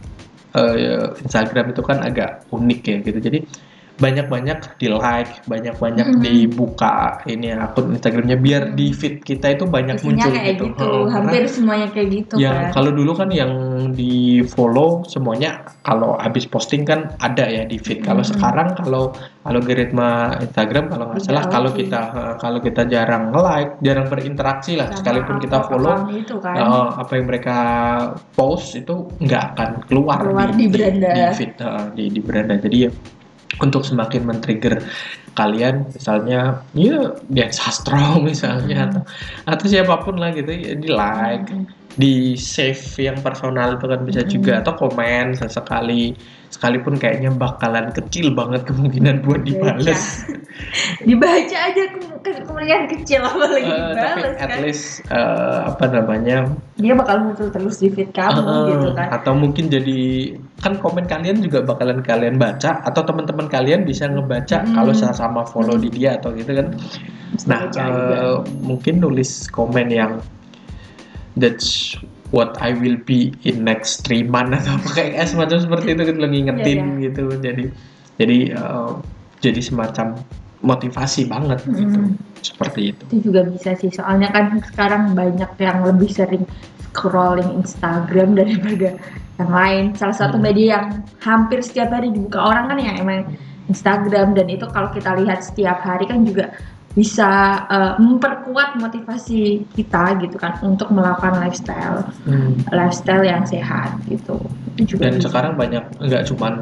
eh, 0.54 1.06
Instagram 1.22 1.74
itu 1.74 1.82
kan 1.82 2.06
agak 2.06 2.46
unik 2.54 2.82
ya 2.86 2.98
gitu. 3.02 3.20
Jadi 3.22 3.40
banyak-banyak 4.02 4.82
di 4.82 4.90
like 4.90 5.46
banyak-banyak 5.46 6.08
Mm-mm. 6.18 6.24
dibuka 6.26 7.22
ini 7.30 7.54
akun 7.54 7.94
Instagramnya 7.94 8.36
biar 8.42 8.74
di 8.74 8.90
feed 8.92 9.22
kita 9.22 9.54
itu 9.54 9.70
banyak 9.70 10.02
Isinya 10.02 10.10
muncul 10.10 10.32
kayak 10.34 10.48
gitu, 10.58 10.66
gitu, 10.74 10.90
karena 10.90 11.14
hampir 11.14 11.44
semuanya 11.46 11.88
kayak 11.94 12.08
gitu 12.10 12.34
yang 12.42 12.58
kan 12.58 12.74
kalau 12.74 12.92
dulu 12.92 13.12
kan 13.14 13.30
yang 13.30 13.54
di 13.94 14.42
follow 14.42 15.06
semuanya 15.06 15.62
kalau 15.86 16.18
habis 16.18 16.50
posting 16.50 16.82
kan 16.82 17.14
ada 17.22 17.46
ya 17.46 17.64
di 17.68 17.78
feed. 17.78 18.02
Kalau 18.02 18.26
Mhm. 18.26 18.30
sekarang 18.34 18.68
kalau 18.74 19.04
algoritma 19.46 20.40
Instagram 20.42 20.90
kalau 20.90 21.04
nggak 21.12 21.22
salah 21.22 21.46
kalau 21.52 21.72
kita 21.76 22.02
kalau 22.40 22.60
kita 22.64 22.82
jarang 22.90 23.30
like, 23.36 23.78
jarang 23.86 24.08
berinteraksi 24.08 24.80
lah, 24.80 24.90
Sama 24.90 24.98
sekalipun 25.02 25.36
kita 25.44 25.58
follow 25.68 26.08
itu 26.14 26.36
kan 26.40 26.56
eh, 26.58 26.90
apa 26.98 27.12
yang 27.18 27.26
mereka 27.28 27.58
post 28.34 28.74
itu 28.80 29.06
nggak 29.22 29.44
akan 29.54 29.70
keluar, 29.86 30.20
Keluar 30.24 30.50
di 30.56 30.66
beranda. 30.72 31.12
di 31.12 31.22
feed 31.36 31.54
eh, 31.60 31.86
di 31.94 32.04
di 32.10 32.20
beranda. 32.24 32.56
Jadi 32.58 32.78
ya 32.88 32.90
untuk 33.60 33.84
semakin 33.84 34.24
men-trigger 34.24 34.80
kalian 35.34 35.88
misalnya 35.92 36.64
ya 36.72 37.16
Dian 37.28 37.52
Sastro 37.52 38.16
misalnya 38.24 38.78
Mhm. 38.80 38.88
atau 38.88 39.02
atau 39.48 39.66
siapa 39.68 39.96
pun 40.00 40.16
lah 40.16 40.32
gitu 40.32 40.52
ya 40.52 40.76
di 40.76 40.88
like 40.88 41.52
Mm. 41.52 41.68
di 41.92 42.40
save 42.40 42.80
yang 43.04 43.20
personal 43.20 43.76
itu 43.76 43.84
kan 43.84 44.08
bisa 44.08 44.24
Mm. 44.24 44.30
juga 44.32 44.54
atau 44.64 44.74
komen 44.80 45.36
sesekali 45.36 46.16
sekalipun 46.62 46.94
kayaknya 46.94 47.34
bakalan 47.34 47.90
kecil 47.90 48.30
banget 48.30 48.62
kemungkinan 48.70 49.26
buat 49.26 49.42
dibales. 49.42 50.30
Dibaca 51.10 51.58
aja 51.58 51.84
ke- 51.90 52.22
ke- 52.22 52.46
kemungkinan 52.46 52.86
kecil 52.88 53.26
apalagi 53.26 53.66
Eh, 53.66 53.74
tapi 53.74 53.98
dibales 54.22 54.38
at 54.38 54.46
kan? 54.46 54.60
least 54.62 54.86
eh, 55.10 55.60
apa 55.66 55.86
namanya? 55.90 56.38
Dia 56.78 56.94
bakal 56.94 57.26
muncul 57.26 57.50
terus 57.50 57.82
di 57.82 57.90
feed 57.90 58.14
kamu 58.14 58.46
eh, 58.46 58.62
gitu 58.70 58.90
kan? 58.94 59.08
atau 59.10 59.34
mungkin 59.34 59.74
jadi 59.74 60.00
kan 60.62 60.78
komen 60.78 61.10
kalian 61.10 61.42
juga 61.42 61.66
bakalan 61.66 62.06
kalian 62.06 62.38
baca 62.38 62.78
atau 62.86 63.02
teman-teman 63.02 63.50
kalian 63.50 63.82
bisa 63.82 64.06
ngebaca 64.06 64.62
Mm. 64.62 64.78
kalau 64.78 64.94
sama 64.94 65.42
follow 65.42 65.82
di 65.82 65.90
dia 65.90 66.22
atau 66.22 66.30
gitu 66.30 66.54
kan? 66.54 66.78
Bisa 67.34 67.46
Nah, 67.50 67.62
juga. 67.74 67.90
eh, 67.90 68.38
mungkin 68.62 69.02
nulis 69.02 69.50
komen 69.50 69.90
yang 69.90 70.22
that's 71.34 71.98
what 72.32 72.56
I 72.60 72.72
will 72.74 72.98
be 72.98 73.36
in 73.44 73.64
next 73.64 74.04
three 74.04 74.24
months 74.24 74.64
atau 74.64 74.80
apa 74.80 74.90
kayak 74.96 75.12
eh, 75.16 75.28
semacam 75.28 75.58
seperti 75.60 75.88
itu 75.94 76.02
gitu 76.08 76.20
ngingetin 76.20 76.80
Iya, 76.98 77.04
gitu. 77.12 77.22
Jadi 77.40 77.64
jadi 78.18 78.38
eh, 78.56 78.92
jadi 79.40 79.62
semacam 79.62 80.08
motivasi 80.62 81.26
banget 81.26 81.60
gitu. 81.68 82.00
Mm. 82.00 82.16
Seperti 82.42 82.82
itu. 82.94 83.04
itu 83.14 83.18
juga 83.30 83.46
bisa 83.46 83.78
sih 83.78 83.94
soalnya 83.94 84.30
kan 84.34 84.58
sekarang 84.66 85.14
banyak 85.14 85.50
yang 85.62 85.86
lebih 85.86 86.10
sering 86.10 86.46
scrolling 86.90 87.62
Instagram 87.62 88.34
daripada 88.40 88.98
yang 89.38 89.50
lain 89.50 89.84
salah 89.94 90.14
satu 90.14 90.38
Hmm. 90.38 90.46
media 90.46 90.66
yang 90.78 90.86
hampir 91.22 91.62
setiap 91.62 91.90
hari 91.90 92.10
dibuka 92.10 92.38
orang 92.38 92.70
kan 92.70 92.78
yang 92.78 92.98
emang 92.98 93.26
Instagram 93.68 94.34
dan 94.34 94.50
itu 94.50 94.66
kalau 94.70 94.90
kita 94.92 95.18
lihat 95.18 95.42
setiap 95.42 95.82
hari 95.82 96.06
kan 96.06 96.26
juga 96.26 96.54
bisa 96.92 97.30
eh, 97.72 97.94
memperkuat 97.98 98.76
motivasi 98.76 99.64
kita 99.72 100.20
gitu 100.20 100.36
kan 100.36 100.60
untuk 100.62 100.92
melakukan 100.92 101.40
lifestyle 101.40 102.04
Hmm. 102.28 102.60
lifestyle 102.70 103.24
yang 103.24 103.48
sehat 103.48 103.96
gitu 104.06 104.36
itu 104.76 104.96
juga 104.96 105.08
Dan 105.08 105.20
bisa. 105.20 105.28
sekarang 105.32 105.54
banyak 105.56 105.84
nggak 106.00 106.24
cuman 106.32 106.54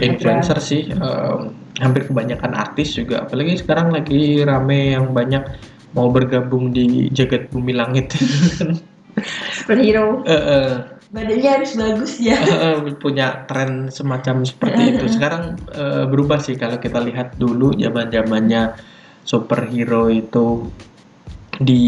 influencer 0.00 0.58
sih, 0.60 0.88
eh, 0.88 1.36
hampir 1.80 2.06
kebanyakan 2.06 2.52
artis 2.54 2.94
juga. 2.94 3.24
Apalagi 3.24 3.60
sekarang 3.60 3.92
lagi 3.92 4.40
rame 4.40 4.94
yang 4.96 5.12
banyak 5.12 5.42
mau 5.92 6.08
bergabung 6.08 6.70
di 6.70 7.08
jagat 7.10 7.48
bumi 7.50 7.72
langit. 7.72 8.12
superhero 9.54 10.24
Eh, 10.26 10.34
eh, 10.34 10.70
badannya 11.14 11.50
harus 11.50 11.72
bagus 11.78 12.18
ya 12.18 12.34
Eh, 12.40 12.82
punya 12.98 13.46
tren 13.46 13.86
semacam 13.88 14.42
seperti 14.42 14.98
itu. 14.98 15.04
Sekarang 15.14 15.54
eh, 15.70 16.04
berubah 16.10 16.42
sih 16.42 16.58
kalau 16.58 16.78
kita 16.78 16.98
lihat 16.98 17.38
dulu 17.38 17.72
zaman 17.76 18.10
zamannya 18.10 18.74
superhero 19.24 20.06
itu 20.12 20.68
di 21.54 21.84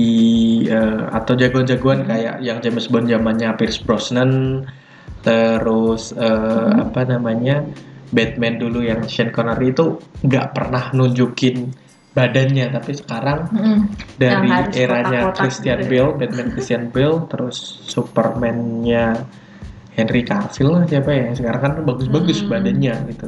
eh, 0.66 1.02
atau 1.10 1.34
jagoan-jagoan 1.34 2.06
Hmm. 2.06 2.08
kayak 2.08 2.36
yang 2.40 2.58
James 2.62 2.86
Bond 2.86 3.10
zamannya 3.10 3.50
Pierce 3.58 3.82
Brosnan, 3.82 4.62
terus 5.22 6.14
eh, 6.14 6.22
Hmm. 6.22 6.86
apa 6.86 7.02
namanya 7.06 7.66
Batman 8.14 8.62
dulu 8.62 8.86
yang 8.86 9.02
Sean 9.10 9.34
Connery 9.34 9.74
itu 9.74 9.98
nggak 10.22 10.54
pernah 10.54 10.94
nunjukin 10.94 11.74
badannya, 12.16 12.72
tapi 12.72 12.96
sekarang 12.96 13.50
Mm. 13.52 13.80
dari 14.16 14.48
eranya 14.72 15.28
kotak-kotak 15.28 15.36
Christian 15.36 15.78
gitu. 15.84 15.90
Bale, 15.92 16.10
Batman 16.16 16.48
Christian 16.54 16.84
Bale, 16.88 17.18
terus 17.28 17.56
Superman-nya 17.84 19.20
Henry 19.92 20.22
Cavill 20.24 20.70
lah 20.80 20.84
siapa 20.88 21.10
ya? 21.12 21.28
Sekarang 21.36 21.60
kan 21.60 21.72
bagus-bagus 21.84 22.40
Hmm. 22.40 22.48
badannya 22.48 22.94
gitu. 23.12 23.26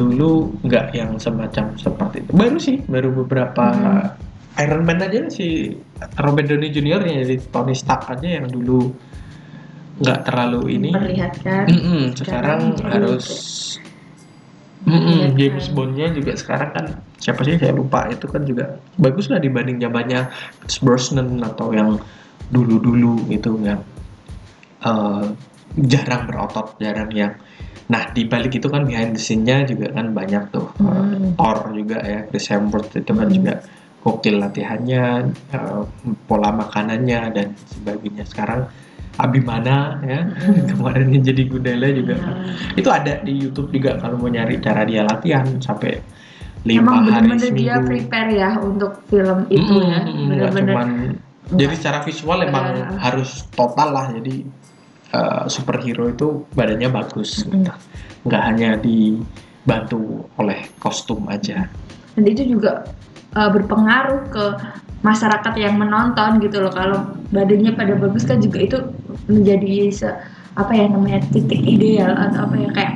Dulu 0.00 0.30
nggak 0.64 0.86
yang 0.96 1.10
semacam 1.20 1.76
seperti 1.76 2.24
itu. 2.24 2.30
Baru 2.32 2.56
sih, 2.56 2.80
baru 2.88 3.12
beberapa 3.12 3.64
Hmm. 3.68 4.28
Iron 4.58 4.82
Man 4.82 4.98
aja 5.00 5.28
si 5.30 5.72
Robert 6.18 6.48
Downey 6.48 6.72
Jr. 6.72 7.00
yang 7.04 7.22
jadi 7.22 7.36
Tony 7.48 7.72
Stark 7.72 8.08
aja 8.08 8.40
yang 8.40 8.48
dulu 8.48 8.92
nggak 10.00 10.20
terlalu 10.26 10.80
ini. 10.80 10.90
memperlihatkan 10.90 11.64
Mm-mm, 11.68 12.02
sekarang 12.16 12.60
jadi 12.74 12.84
harus 12.88 13.26
Mm-mm, 14.80 15.16
kan. 15.28 15.36
James 15.36 15.66
Bondnya 15.70 16.08
juga 16.08 16.32
sekarang 16.34 16.70
kan 16.72 16.86
siapa 17.20 17.44
sih 17.44 17.60
saya 17.60 17.76
lupa 17.76 18.08
itu 18.08 18.24
kan 18.24 18.42
juga 18.48 18.80
bagus 18.96 19.28
lah 19.28 19.36
dibanding 19.36 19.76
zamannya 19.76 20.32
Brosnan 20.80 21.44
atau 21.44 21.76
yang 21.76 22.00
dulu-dulu 22.48 23.28
gitu 23.28 23.60
yang 23.60 23.84
eh, 24.80 25.24
jarang 25.84 26.26
berotot 26.26 26.80
jarang 26.80 27.12
yang 27.12 27.36
nah 27.90 28.06
di 28.08 28.22
balik 28.22 28.54
itu 28.54 28.66
kan 28.66 28.82
behind 28.82 29.12
the 29.12 29.20
scene-nya 29.20 29.66
juga 29.66 29.90
kan 29.90 30.10
banyak 30.10 30.46
tuh 30.48 30.70
Eh, 30.76 30.86
Hmm. 30.86 31.34
Thor 31.34 31.74
juga 31.74 31.98
ya 32.00 32.22
Chris 32.24 32.46
Hemsworth 32.46 32.94
itu 32.94 33.10
kan 33.10 33.26
Hmm. 33.26 33.34
juga 33.34 33.54
gokil 34.00 34.38
latihannya 34.38 35.04
eh, 35.50 35.82
pola 36.24 36.50
makanannya 36.52 37.20
dan 37.30 37.46
sebagainya 37.68 38.24
sekarang 38.24 38.70
Abimana 39.16 40.00
ya 40.00 40.22
Hmm. 40.22 40.64
kemarin 40.70 41.10
yang 41.10 41.24
jadi 41.26 41.42
Gundala 41.44 41.88
juga 41.90 42.14
Iya. 42.14 42.32
itu 42.74 42.88
ada 42.88 43.12
di 43.20 43.32
YouTube 43.36 43.68
juga 43.70 43.98
kalau 43.98 44.16
mau 44.16 44.28
nyari 44.28 44.56
cara 44.58 44.82
dia 44.82 45.02
latihan 45.02 45.44
sampai 45.58 45.98
lima 46.62 46.80
Emang 46.94 47.04
hari 47.06 47.26
bener-bener 47.26 47.52
dia 47.52 47.74
seminggu. 47.74 47.88
prepare 48.06 48.30
ya 48.30 48.50
untuk 48.56 48.92
film 49.06 49.38
itu 49.48 49.60
Mm-mm, 49.66 49.82
ya. 49.82 50.00
Bener-bener. 50.46 50.72
cuman 50.72 50.88
jadi 51.50 51.74
secara 51.74 51.98
visual 52.00 52.38
emang 52.42 52.66
Iya. 52.70 52.86
harus 52.98 53.30
total 53.50 53.88
lah 53.90 54.06
jadi 54.10 54.34
eh, 55.10 55.44
superhero 55.46 56.08
itu 56.08 56.44
badannya 56.54 56.88
bagus 56.88 57.42
Mm-mm. 57.42 57.66
gitu. 57.66 57.72
nggak 58.26 58.42
hanya 58.44 58.70
dibantu 58.76 60.28
oleh 60.36 60.68
kostum 60.78 61.24
aja 61.26 61.66
Dan 62.14 62.24
itu 62.26 62.42
juga 62.44 62.84
uh, 63.32 63.48
berpengaruh 63.48 64.28
ke 64.28 64.44
masyarakat 65.00 65.54
yang 65.56 65.80
menonton 65.80 66.36
gitu 66.44 66.60
loh 66.60 66.68
kalau 66.68 66.98
badannya 67.30 67.72
pada 67.72 67.96
bagus 67.96 68.28
kan 68.28 68.36
juga 68.36 68.58
itu 68.60 68.78
menjadi 69.24 69.88
se, 69.88 70.08
apa 70.52 70.72
ya 70.74 70.90
namanya 70.90 71.24
titik 71.32 71.62
ideal 71.64 72.12
atau 72.12 72.44
apa 72.44 72.56
ya 72.58 72.68
kayak 72.74 72.92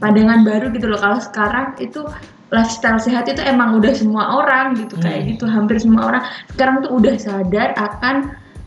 pandangan 0.00 0.40
baru 0.46 0.72
gitu 0.72 0.86
loh 0.88 0.96
kalau 0.96 1.18
sekarang 1.20 1.76
itu 1.76 2.00
lifestyle 2.48 2.96
sehat 2.96 3.26
itu 3.26 3.42
emang 3.42 3.76
udah 3.76 3.92
semua 3.92 4.40
orang 4.40 4.78
gitu 4.78 4.96
kayak 4.96 5.26
Hmm. 5.26 5.30
gitu 5.34 5.44
hampir 5.44 5.76
semua 5.76 6.02
orang 6.08 6.22
sekarang 6.54 6.80
tuh 6.80 6.92
udah 6.94 7.14
sadar 7.18 7.74
akan 7.76 8.16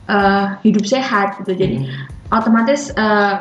eh, 0.08 0.46
hidup 0.62 0.86
sehat 0.86 1.40
gitu 1.42 1.52
jadi 1.56 1.78
Hmm. 1.82 1.90
Otomatis 2.30 2.92
eh, 2.92 3.36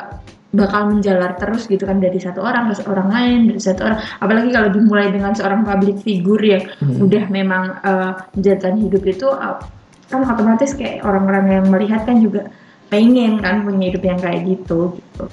bakal 0.47 0.87
menjalar 0.89 1.35
terus 1.35 1.67
gitu 1.67 1.83
kan 1.83 1.99
dari 1.99 2.17
satu 2.17 2.39
orang 2.39 2.71
ke 2.71 2.79
orang 2.87 3.11
lain 3.11 3.39
dari 3.51 3.59
satu 3.59 3.83
orang 3.83 3.99
apalagi 4.23 4.49
kalau 4.55 4.69
dimulai 4.71 5.11
dengan 5.11 5.35
seorang 5.35 5.67
public 5.67 5.99
figure 6.01 6.39
yang 6.39 6.63
Hmm. 6.79 7.03
udah 7.03 7.23
memang 7.27 7.63
eh, 7.83 8.11
menjalankan 8.33 8.75
hidup 8.79 9.03
itu 9.03 9.27
eh, 9.27 9.57
kan 10.07 10.23
otomatis 10.23 10.71
kayak 10.71 11.03
orang-orang 11.03 11.45
yang 11.51 11.65
melihat 11.67 12.07
kan 12.07 12.23
juga 12.23 12.47
pengen 12.87 13.43
kan 13.43 13.67
punya 13.67 13.91
hidup 13.91 14.03
yang 14.07 14.19
kayak 14.23 14.47
gitu 14.47 14.95
gitu 14.95 15.23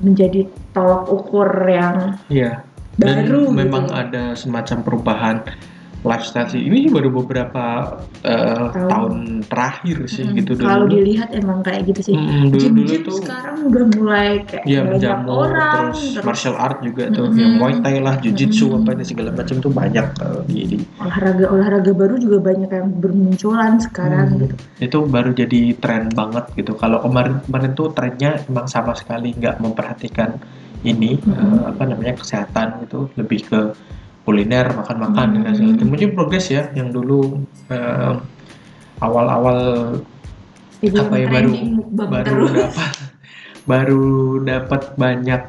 menjadi 0.00 0.40
tolok 0.72 1.04
ukur 1.12 1.48
yang 1.68 2.16
Iya. 2.26 2.64
Dan 2.92 3.24
baru 3.24 3.48
gitu. 3.48 3.56
memang 3.56 3.84
ada 3.88 4.32
semacam 4.32 4.78
perubahan 4.84 5.36
lifestyle 6.02 6.50
sih. 6.50 6.58
Ini 6.58 6.90
baru 6.90 7.14
beberapa 7.14 7.94
eh, 8.22 8.66
Tahun. 8.70 8.90
tahun 8.90 9.14
terakhir 9.46 9.96
sih 10.06 10.22
Mm, 10.22 10.34
gitu 10.38 10.52
dulu. 10.54 10.66
kalau 10.66 10.86
dilihat 10.86 11.28
emang 11.30 11.62
kayak 11.62 11.90
gitu 11.90 12.10
sih 12.10 12.14
Mm, 12.14 12.50
dulu-dulu 12.50 12.90
gym-gym 12.90 13.02
tuh 13.02 13.16
sekarang 13.22 13.56
udah 13.66 13.84
mulai 13.94 14.28
kayak 14.46 14.64
ya 14.64 14.80
banyak 14.82 15.18
orang 15.26 15.90
terus, 15.90 16.22
martial 16.22 16.54
art 16.54 16.78
juga 16.80 17.10
tuh 17.10 17.26
Mm-mm. 17.26 17.38
yang 17.38 17.52
muay 17.58 17.74
thai 17.78 17.98
lah 17.98 18.14
jujitsu 18.18 18.66
Mm-mm. 18.68 18.78
apa 18.82 18.90
ini 18.94 19.04
segala 19.04 19.30
macam 19.30 19.56
tuh 19.58 19.72
banyak 19.72 20.06
eh, 20.18 20.40
di, 20.46 20.58
di 20.66 20.76
olahraga 20.98 21.46
olahraga 21.50 21.92
baru 21.92 22.14
juga 22.16 22.38
banyak 22.40 22.70
yang 22.70 22.88
bermunculan 22.98 23.72
sekarang 23.78 24.26
Hmm, 24.32 24.42
gitu 24.42 24.54
itu 24.78 24.98
baru 25.06 25.30
jadi 25.32 25.60
tren 25.78 26.10
banget 26.10 26.44
gitu 26.54 26.72
kalau 26.74 26.98
kemarin 27.00 27.38
kemarin 27.42 27.70
tuh 27.72 27.90
trennya 27.90 28.38
emang 28.46 28.66
sama 28.66 28.94
sekali 28.94 29.34
nggak 29.34 29.58
memperhatikan 29.58 30.38
ini 30.82 31.18
Mm-mm. 31.18 31.34
eh, 31.34 31.62
apa 31.70 31.82
namanya 31.86 32.14
kesehatan 32.16 32.86
gitu 32.86 33.06
lebih 33.14 33.40
ke 33.46 33.60
kuliner 34.22 34.70
makan-makan 34.70 35.26
dan 35.34 35.40
Mm-mm. 35.42 35.54
segala 35.54 35.72
macam. 35.74 35.86
mungkin 35.90 36.10
progres 36.14 36.46
ya 36.46 36.70
yang 36.72 36.90
dulu 36.90 37.42
eh, 37.68 38.14
awal-awal 38.98 39.60
Jadi 40.78 40.98
apa 40.98 41.14
ya 41.14 41.26
baru 41.30 41.52
baru 41.94 42.22
terus. 42.26 42.50
dapat 42.52 42.92
baru 43.62 44.06
dapat 44.42 44.82
banyak 44.94 45.44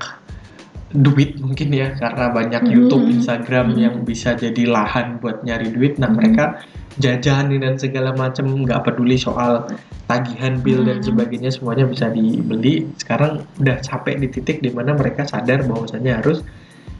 duit 0.93 1.41
mungkin 1.41 1.73
ya 1.73 1.97
karena 1.97 2.29
banyak 2.29 2.61
Mhm. 2.61 2.69
YouTube, 2.69 3.05
Instagram 3.09 3.73
Mhm. 3.73 3.77
yang 3.81 3.95
bisa 4.05 4.37
jadi 4.37 4.69
lahan 4.69 5.17
buat 5.17 5.41
nyari 5.41 5.73
duit. 5.73 5.97
Nah 5.97 6.13
Mhm. 6.13 6.17
mereka 6.21 6.61
jajan 7.01 7.49
dan 7.49 7.81
segala 7.81 8.13
macam 8.13 8.45
nggak 8.45 8.85
peduli 8.85 9.17
soal 9.17 9.65
tagihan 10.05 10.61
bill 10.61 10.85
dan 10.85 11.01
Mhm. 11.01 11.05
sebagainya 11.09 11.49
semuanya 11.49 11.89
bisa 11.89 12.13
dibeli. 12.13 12.85
Sekarang 13.01 13.41
udah 13.57 13.81
capek 13.81 14.21
di 14.21 14.27
titik 14.29 14.61
di 14.61 14.69
mana 14.69 14.93
mereka 14.93 15.25
sadar 15.25 15.65
bahwasannya 15.65 16.13
harus 16.13 16.45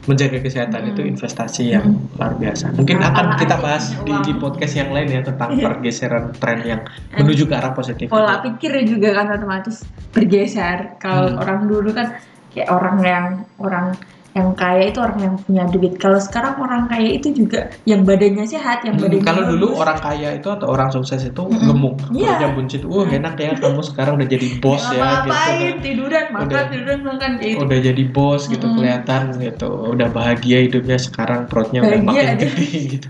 menjaga 0.04 0.38
kesehatan 0.38 0.80
Mhm. 0.80 0.90
itu 0.90 1.00
investasi 1.06 1.62
yang 1.70 1.84
luar 2.12 2.36
biasa. 2.36 2.76
Mungkin 2.76 2.98
akan 2.98 3.26
kita 3.36 3.56
bahas 3.56 3.96
di, 3.98 4.12
di 4.22 4.32
podcast 4.36 4.74
yang 4.74 4.90
lain 4.92 5.08
ya 5.08 5.20
tentang 5.22 5.56
Iya. 5.56 5.64
pergeseran 5.64 6.24
tren 6.36 6.60
yang 6.60 6.80
menuju 7.14 7.48
ke 7.48 7.54
arah 7.54 7.72
positif. 7.72 8.06
pola 8.06 8.38
pikir 8.38 8.84
juga 8.84 9.14
kan 9.14 9.32
otomatis 9.32 9.80
bergeser 10.10 10.96
kalau 10.98 11.32
Hmm. 11.32 11.40
orang 11.40 11.60
dulu 11.64 11.90
kan 11.90 12.06
kayak 12.50 12.68
orang 12.68 12.96
yang 13.00 13.24
orang 13.58 13.96
yang 14.34 14.50
kaya 14.58 14.90
itu 14.90 14.98
orang 14.98 15.18
yang 15.22 15.34
punya 15.38 15.62
duit 15.70 15.94
kalau 16.02 16.18
sekarang 16.18 16.58
orang 16.58 16.90
kaya 16.90 17.06
itu 17.06 17.30
juga 17.30 17.70
yang 17.86 18.02
badannya 18.02 18.42
sehat 18.44 18.82
yang 18.82 18.98
Hmm, 18.98 19.06
badannya 19.06 19.22
kalau 19.22 19.42
dulu 19.46 19.66
orang 19.78 19.98
kaya 20.02 20.28
itu 20.34 20.48
atau 20.50 20.66
orang 20.74 20.90
sukses 20.90 21.22
itu 21.22 21.38
Mm-mm. 21.38 21.66
gemuk, 21.70 21.96
Iya. 22.10 22.34
kerja 22.34 22.46
buncit. 22.50 22.80
Wah 22.82 23.06
enak 23.06 23.34
ya 23.38 23.54
kamu 23.54 23.80
sekarang 23.86 24.12
udah 24.18 24.28
jadi 24.28 24.46
bos 24.58 24.82
ya 24.90 25.22
gitu. 25.22 25.78
tiduran 25.86 26.26
makan 26.34 26.46
Udah. 26.50 26.62
tiduran 26.66 27.00
makan 27.06 27.30
kayak 27.38 27.50
gitu 27.54 27.62
Udah 27.62 27.78
jadi 27.78 28.02
bos 28.10 28.42
gitu 28.50 28.66
Mm-mm. 28.66 28.76
kelihatan 28.76 29.22
gitu. 29.38 29.70
Udah 29.94 30.08
bahagia 30.10 30.58
hidupnya 30.66 30.98
sekarang 30.98 31.40
perutnya 31.46 31.80
udah 31.86 32.00
makin 32.02 32.34
gede 32.42 32.66
gitu. 32.98 33.08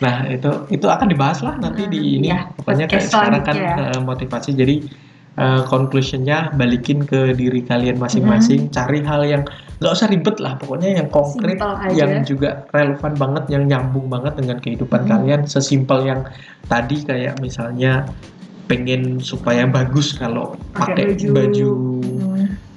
Nah 0.00 0.14
itu 0.30 0.50
itu 0.70 0.86
akan 0.86 1.06
dibahas 1.12 1.38
lah 1.42 1.54
nanti 1.58 1.82
di 1.90 1.98
Hmm, 1.98 2.14
ini. 2.22 2.26
iya, 2.30 2.38
Pokoknya 2.56 2.86
kayak 2.86 3.04
sekarang 3.10 3.42
kan 3.42 3.56
eh, 3.58 4.00
motivasi. 4.00 4.50
Jadi 4.54 4.74
eh, 5.38 5.62
conclusionnya 5.68 6.50
balikin 6.56 7.06
ke 7.06 7.34
diri 7.36 7.62
kalian 7.62 8.00
masing-masing. 8.00 8.66
Hmm. 8.68 8.72
Cari 8.74 8.98
hal 9.04 9.22
yang 9.26 9.42
nggak 9.80 9.92
usah 9.92 10.08
ribet 10.10 10.36
lah. 10.42 10.56
Pokoknya 10.58 11.00
yang 11.02 11.08
konkret, 11.08 11.56
yang 11.94 12.24
juga 12.26 12.64
relevan 12.74 13.14
banget, 13.16 13.44
yang 13.48 13.64
nyambung 13.68 14.10
banget 14.10 14.36
dengan 14.40 14.58
kehidupan 14.58 15.06
Hmm. 15.06 15.10
kalian. 15.10 15.40
Sesimpel 15.46 16.08
yang 16.08 16.20
tadi 16.66 17.02
kayak 17.04 17.38
misalnya 17.40 18.08
pengen 18.70 19.18
supaya 19.18 19.66
bagus 19.66 20.14
kalau 20.14 20.54
pakai 20.70 20.94
Pakai 20.94 21.04
baju, 21.10 21.28
baju. 21.34 21.70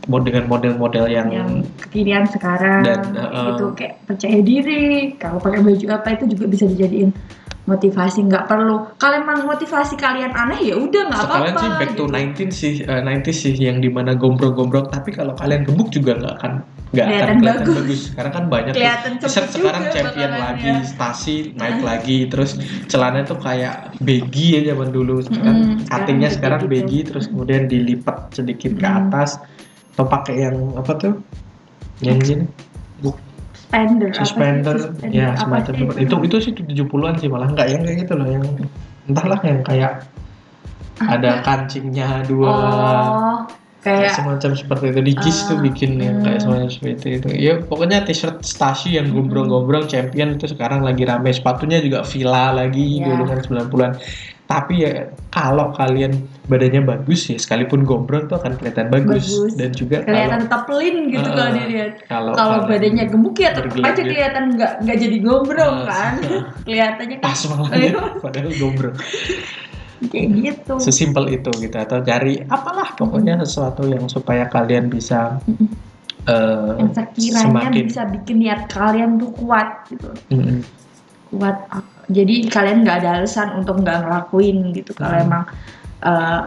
Dengan 0.04 0.52
model-model 0.52 1.08
yang, 1.08 1.32
yang 1.32 1.50
kekinian 1.80 2.28
sekarang 2.28 2.84
Dan, 2.84 3.16
uh, 3.16 3.56
gitu 3.56 3.72
kayak 3.72 4.04
percaya 4.04 4.40
diri 4.44 5.16
kalau 5.16 5.40
pakai 5.40 5.64
baju 5.64 5.86
apa 5.96 6.08
itu 6.20 6.28
juga 6.36 6.46
bisa 6.52 6.68
dijadiin 6.68 7.16
motivasi 7.64 8.28
nggak 8.28 8.52
perlu 8.52 8.92
kalau 9.00 9.16
emang 9.24 9.48
motivasi 9.48 9.96
kalian 9.96 10.36
aneh 10.36 10.60
ya 10.60 10.76
udah 10.76 11.08
nggak 11.08 11.22
apa-apa 11.24 11.48
sekalian 11.48 11.56
sih 11.56 11.70
back 11.80 11.92
to 11.96 12.04
gitu. 12.04 12.52
19 12.52 12.52
sih 12.52 12.74
eh, 12.84 13.00
90 13.00 13.32
sih 13.32 13.54
yang 13.56 13.80
di 13.80 13.88
mana 13.88 14.12
gombrong-gombrong 14.20 14.92
tapi 14.92 15.16
kalau 15.16 15.32
kalian 15.40 15.64
gemuk 15.64 15.88
juga 15.88 16.20
nggak 16.20 16.34
akan 16.44 16.54
nggak 16.92 17.06
akan 17.08 17.16
Kelihatan 17.16 17.38
bagus. 17.40 17.76
bagus 17.80 18.02
karena 18.12 18.32
kan 18.36 18.44
banyak 18.52 18.74
tuh 18.76 18.82
kelihatan 18.84 19.12
sekarang 19.24 19.52
juga 19.56 19.94
champion 19.96 20.32
lagi 20.36 20.68
ya. 20.68 20.78
stasi 20.84 21.36
naik 21.56 21.80
lagi 21.80 22.18
terus 22.28 22.52
celana 22.92 23.24
tuh 23.24 23.40
kayak 23.40 23.96
baggy 24.04 24.60
ya 24.60 24.76
zaman 24.76 24.92
dulu 24.92 25.24
sekarang 25.24 25.58
Mm-mm, 25.80 25.88
cuttingnya 25.88 26.30
sekarang 26.30 26.60
sekarang 26.60 26.62
gitu. 26.68 26.74
baggy 26.76 27.00
terus 27.08 27.26
kemudian 27.32 27.64
dilipat 27.72 28.18
sedikit 28.36 28.76
ke 28.76 28.84
Mm. 28.84 29.00
atas 29.08 29.40
atau 29.94 30.06
pakai 30.10 30.36
yang 30.50 30.58
apa 30.74 30.92
tuh? 30.98 31.14
Yang 32.02 32.18
gini? 32.26 32.46
Suspender 33.74 34.10
sih? 34.14 34.22
suspender 34.22 34.76
ya 35.10 35.34
semacam 35.34 35.74
seperti 35.74 36.00
itu. 36.06 36.16
Itu 36.26 36.36
sih 36.42 36.54
70-an 36.54 37.14
sih 37.18 37.30
malah. 37.30 37.50
Nggak 37.50 37.68
yang 37.74 37.82
kayak 37.86 37.98
gitu 38.06 38.14
loh 38.14 38.28
yang 38.30 38.46
entahlah 39.10 39.40
yang 39.42 39.62
kayak 39.66 39.92
ada 41.02 41.32
kancingnya 41.46 42.22
dua. 42.30 42.54
Oh 42.54 43.38
kayak 43.84 44.00
kayak 44.08 44.16
semacam 44.16 44.52
seperti 44.56 44.86
itu. 44.90 45.00
Di 45.04 45.14
Kiss 45.20 45.38
tuh 45.46 45.58
Ah, 45.60 45.62
bikin 45.62 45.92
yang 46.00 46.18
kayak 46.24 46.40
hmm. 46.40 46.46
semacam 46.48 46.70
seperti 46.72 47.08
itu. 47.20 47.28
Ya 47.36 47.54
pokoknya 47.60 48.08
t-shirt 48.08 48.40
Stasi 48.42 48.96
yang 48.96 49.12
gombrong-gombrong 49.12 49.92
champion 49.92 50.40
itu 50.40 50.48
sekarang 50.50 50.82
lagi 50.88 51.04
rame. 51.04 51.30
Sepatunya 51.36 51.84
juga 51.84 52.08
Villa 52.08 52.56
lagi 52.56 53.04
Ya. 53.04 53.12
dulu 53.12 53.24
kan 53.28 53.40
90-an 53.44 53.92
tapi 54.54 54.86
ya 54.86 54.94
kalau 55.34 55.74
kalian 55.74 56.14
badannya 56.46 56.86
bagus 56.86 57.26
ya 57.26 57.42
sekalipun 57.42 57.82
gombrong 57.82 58.30
tuh 58.30 58.38
akan 58.38 58.54
kelihatan 58.62 58.94
bagus, 58.94 59.26
Bagus. 59.34 59.54
dan 59.58 59.74
juga 59.74 60.06
kelihatan 60.06 60.46
teplin 60.46 60.96
gitu 61.10 61.26
Ah, 61.26 61.34
kalau 61.34 61.52
dilihat. 61.58 61.92
Kalau 62.06 62.32
kalau 62.38 62.58
badannya 62.70 63.06
gemuk 63.10 63.36
ya 63.36 63.50
tetap 63.50 63.66
aja 63.66 63.74
bergelut-gelut. 63.74 64.06
kelihatan 64.14 64.44
nggak 64.54 64.72
nggak 64.86 64.98
jadi 65.02 65.18
gombrong 65.26 65.76
Ah. 65.82 65.88
kan. 65.90 66.14
Kelihatannya 66.70 67.18
kan 67.18 67.26
pas 67.26 67.40
malah 67.50 67.72
ya, 67.74 67.92
padahal 68.24 68.52
gombrong. 68.54 68.96
Kayak 70.04 70.28
gitu. 70.36 70.74
Sesimpel 70.78 71.26
itu 71.32 71.50
gitu 71.58 71.78
atau 71.80 71.98
cari 72.04 72.44
apalah 72.46 72.92
pokoknya 72.94 73.40
sesuatu 73.42 73.88
yang 73.88 74.06
supaya 74.06 74.46
kalian 74.46 74.92
bisa 74.92 75.40
eh, 76.28 76.72
yang 76.78 76.92
sekiranya 76.92 77.44
semakin 77.50 77.84
bisa 77.88 78.04
bikin 78.12 78.36
niat 78.44 78.68
kalian 78.68 79.16
tuh 79.16 79.32
kuat 79.34 79.88
gitu. 79.90 80.12
Mm-mm. 80.30 80.60
kuat 81.34 81.56
jadi 82.06 82.48
kalian 82.48 82.84
nggak 82.84 82.98
ada 83.00 83.10
alasan 83.18 83.56
untuk 83.56 83.80
nggak 83.80 84.04
ngelakuin 84.04 84.72
gitu 84.72 84.92
kalau 84.94 85.16
Hmm. 85.16 85.26
emang 85.26 85.44
eh, 86.02 86.42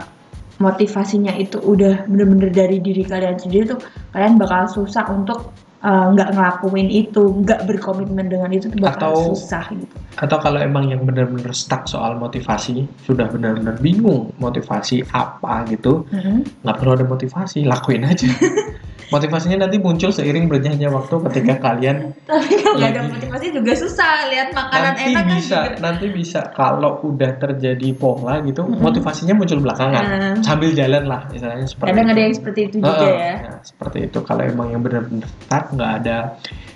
motivasinya 0.57 1.33
itu 1.33 1.57
udah 1.57 2.05
bener-bener 2.05 2.49
dari 2.49 2.77
diri 2.77 3.01
kalian 3.01 3.37
sendiri 3.37 3.65
tuh 3.67 3.79
kalian 4.09 4.35
bakal 4.35 4.65
susah 4.67 5.05
untuk 5.07 5.53
eh, 5.77 6.05
nggak 6.09 6.33
ngelakuin 6.33 6.89
itu 6.89 7.21
nggak 7.41 7.65
berkomitmen 7.65 8.25
dengan 8.25 8.49
itu 8.49 8.65
tuh 8.67 8.81
bakal 8.81 9.13
Atau- 9.13 9.25
susah 9.31 9.65
gitu 9.71 9.95
atau 10.17 10.37
kalau 10.41 10.57
emang 10.57 10.89
yang 10.89 11.05
benar-benar 11.05 11.53
stuck 11.53 11.85
soal 11.85 12.17
motivasi 12.17 12.89
sudah 13.05 13.29
benar-benar 13.29 13.77
bingung 13.77 14.33
motivasi 14.37 15.05
apa 15.13 15.61
gitu 15.69 16.09
Mhm. 16.09 16.65
nggak 16.65 16.75
perlu 16.75 16.91
ada 16.93 17.05
motivasi 17.05 17.61
lakuin 17.63 18.01
aja 18.03 18.25
motivasinya 19.07 19.63
nanti 19.63 19.77
muncul 19.77 20.09
seiring 20.09 20.45
berjalannya 20.45 20.89
waktu 20.89 21.15
ketika 21.25 21.53
kalian 21.65 22.11
tapi 22.23 22.47
kalau 22.57 22.75
nggak 22.75 22.89
ada 22.89 23.01
Lagi. 23.01 23.11
motivasi 23.13 23.45
juga 23.51 23.71
susah 23.73 24.13
lihat 24.27 24.49
makanan 24.51 24.83
nanti 24.85 25.01
enak 25.05 25.15
kan 25.15 25.25
bisa 25.29 25.59
juga 25.63 25.79
nanti 25.79 26.05
bisa 26.09 26.39
kalau 26.51 26.91
udah 27.01 27.31
terjadi 27.37 27.89
pola 27.93 28.39
gitu 28.41 28.61
Mm-mm. 28.61 28.79
motivasinya 28.79 29.33
muncul 29.33 29.59
belakangan 29.59 30.05
Hmm. 30.07 30.39
sambil 30.39 30.71
jalan 30.71 31.03
lah 31.03 31.23
misalnya 31.27 31.63
seperti 31.63 31.89
kadang 31.89 32.05
itu. 32.05 32.13
ada 32.13 32.21
yang 32.21 32.35
seperti 32.35 32.59
itu 32.63 32.75
juga 32.79 32.95
Heeh, 32.97 33.15
ya 33.17 33.33
nah, 33.43 33.59
seperti 33.61 33.97
itu 34.03 34.19
kalau 34.21 34.43
emang 34.43 34.67
yang 34.69 34.81
benar-benar 34.81 35.27
stuck 35.37 35.65
nggak 35.69 35.91
ada 35.97 36.17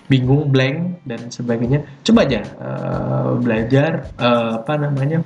bingung 0.08 0.44
blank 0.48 0.78
dan 1.04 1.22
sebagainya 1.28 1.80
coba 2.02 2.20
aja 2.22 2.42
eh, 2.42 3.30
belajar 3.38 3.92
eh, 4.14 4.52
apa 4.58 4.74
namanya 4.78 5.20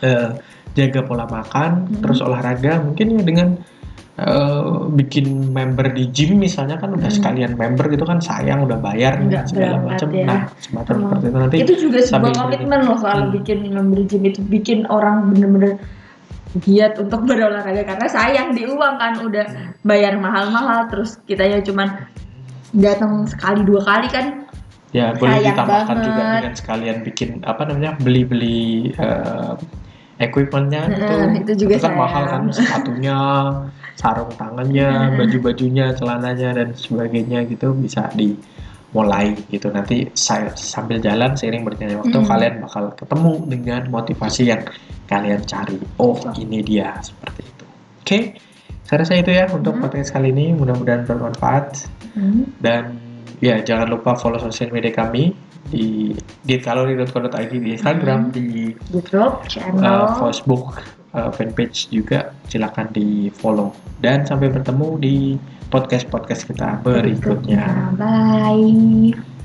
eh, 0.00 0.30
jaga 0.72 1.00
pola 1.02 1.24
makan 1.24 1.72
Mhm. 1.88 2.02
terus 2.02 2.18
olahraga 2.20 2.78
mungkin 2.78 3.06
ya 3.12 3.22
dengan 3.22 3.48
eh, 4.16 4.64
bikin 4.90 5.52
member 5.52 5.92
di 5.92 6.08
gym 6.08 6.40
misalnya 6.40 6.76
kan 6.76 6.88
udah 6.90 7.04
Hmm. 7.04 7.18
sekalian 7.20 7.52
member 7.52 7.84
gitu 7.88 8.02
kan 8.02 8.16
sayang 8.18 8.64
udah 8.64 8.80
bayar 8.80 9.20
Nggak 9.20 9.44
segala 9.46 9.76
macam. 9.78 10.08
ya. 10.08 10.24
Nah, 10.24 10.40
semacam 10.56 10.94
Hmm. 10.94 11.04
seperti 11.06 11.26
itu 11.26 11.36
nanti 11.36 11.56
itu 11.58 11.74
juga 11.78 11.98
sebuah 12.00 12.32
komitmen 12.34 12.80
loh 12.82 12.96
kalau 12.96 13.24
Hmm. 13.24 13.34
bikin 13.34 13.58
member 13.68 14.00
gym 14.02 14.22
itu 14.24 14.40
bikin 14.42 14.78
orang 14.88 15.28
bener-bener 15.28 15.76
giat 16.56 16.96
untuk 16.96 17.20
berolahraga 17.28 17.84
karena 17.84 18.06
sayang 18.06 18.48
di 18.50 18.64
uang 18.64 18.94
kan 18.96 19.20
udah 19.20 19.44
bayar 19.82 20.16
mahal-mahal 20.16 20.88
terus 20.88 21.20
kita 21.22 21.44
ya 21.44 21.60
cuman 21.60 22.08
datang 22.72 23.24
sekali 23.24 23.60
dua 23.62 23.84
kali 23.84 24.08
kan 24.08 24.26
ya 24.90 25.12
boleh 25.12 25.28
sayang 25.34 25.52
ditambahkan 25.52 25.96
juga 25.98 26.16
banget. 26.16 26.32
dengan 26.34 26.54
sekalian 26.56 26.96
bikin 27.02 27.28
apa 27.42 27.62
namanya 27.64 27.92
beli-beli 28.00 28.64
eh, 28.90 29.52
equipmentnya. 30.18 30.88
Nah, 30.88 31.36
itu 31.36 31.52
juga 31.58 31.76
kan 31.76 31.92
sayang. 31.92 31.98
mahal 31.98 32.22
kan 32.24 32.42
sepatunya, 32.48 33.18
sarung 33.96 34.28
tangannya, 34.36 35.16
baju-bajunya, 35.16 35.96
celananya 35.96 36.52
dan 36.52 36.68
sebagainya 36.76 37.48
gitu 37.48 37.72
bisa 37.72 38.12
dimulai 38.12 39.32
gitu. 39.48 39.72
Nanti 39.72 40.04
saya 40.12 40.52
sambil 40.54 41.00
jalan 41.00 41.32
seiring 41.32 41.64
berjalannya 41.64 42.04
waktu 42.04 42.18
Hmm. 42.20 42.28
kalian 42.28 42.54
bakal 42.60 42.84
ketemu 42.92 43.32
dengan 43.48 43.80
motivasi 43.88 44.42
yang 44.52 44.62
kalian 45.08 45.40
cari. 45.48 45.80
Oh, 45.96 46.12
ini 46.36 46.60
dia 46.60 46.92
seperti 47.00 47.40
itu. 47.42 47.64
Oke. 48.04 48.20
Saya 48.86 49.02
rasa 49.02 49.18
itu 49.18 49.34
ya 49.34 49.50
untuk 49.50 49.74
Hmm. 49.74 49.82
podcast 49.82 50.14
kali 50.14 50.30
ini. 50.30 50.54
Mudah-mudahan 50.54 51.02
bermanfaat 51.08 51.90
dan 52.62 52.94
ya 53.42 53.58
jangan 53.60 53.90
lupa 53.90 54.14
follow 54.14 54.38
sosial 54.38 54.70
media 54.70 54.94
kami 54.94 55.34
di 55.66 56.14
getkalori.co.id 56.46 57.52
di 57.58 57.74
Instagram, 57.74 58.30
Hmm. 58.30 58.32
di 58.32 58.46
di 58.70 58.98
grup 59.02 59.42
uh, 59.42 59.50
channel 59.50 60.14
Facebook 60.22 60.78
uh, 61.16 61.32
fanpage 61.32 61.88
juga 61.90 62.36
silakan 62.46 62.92
di 62.92 63.32
follow 63.32 63.72
dan 64.04 64.22
sampai 64.22 64.52
bertemu 64.52 64.88
di 65.00 65.16
podcast 65.72 66.06
podcast 66.12 66.46
kita 66.46 66.78
berikutnya. 66.84 67.96
bye 67.98 69.35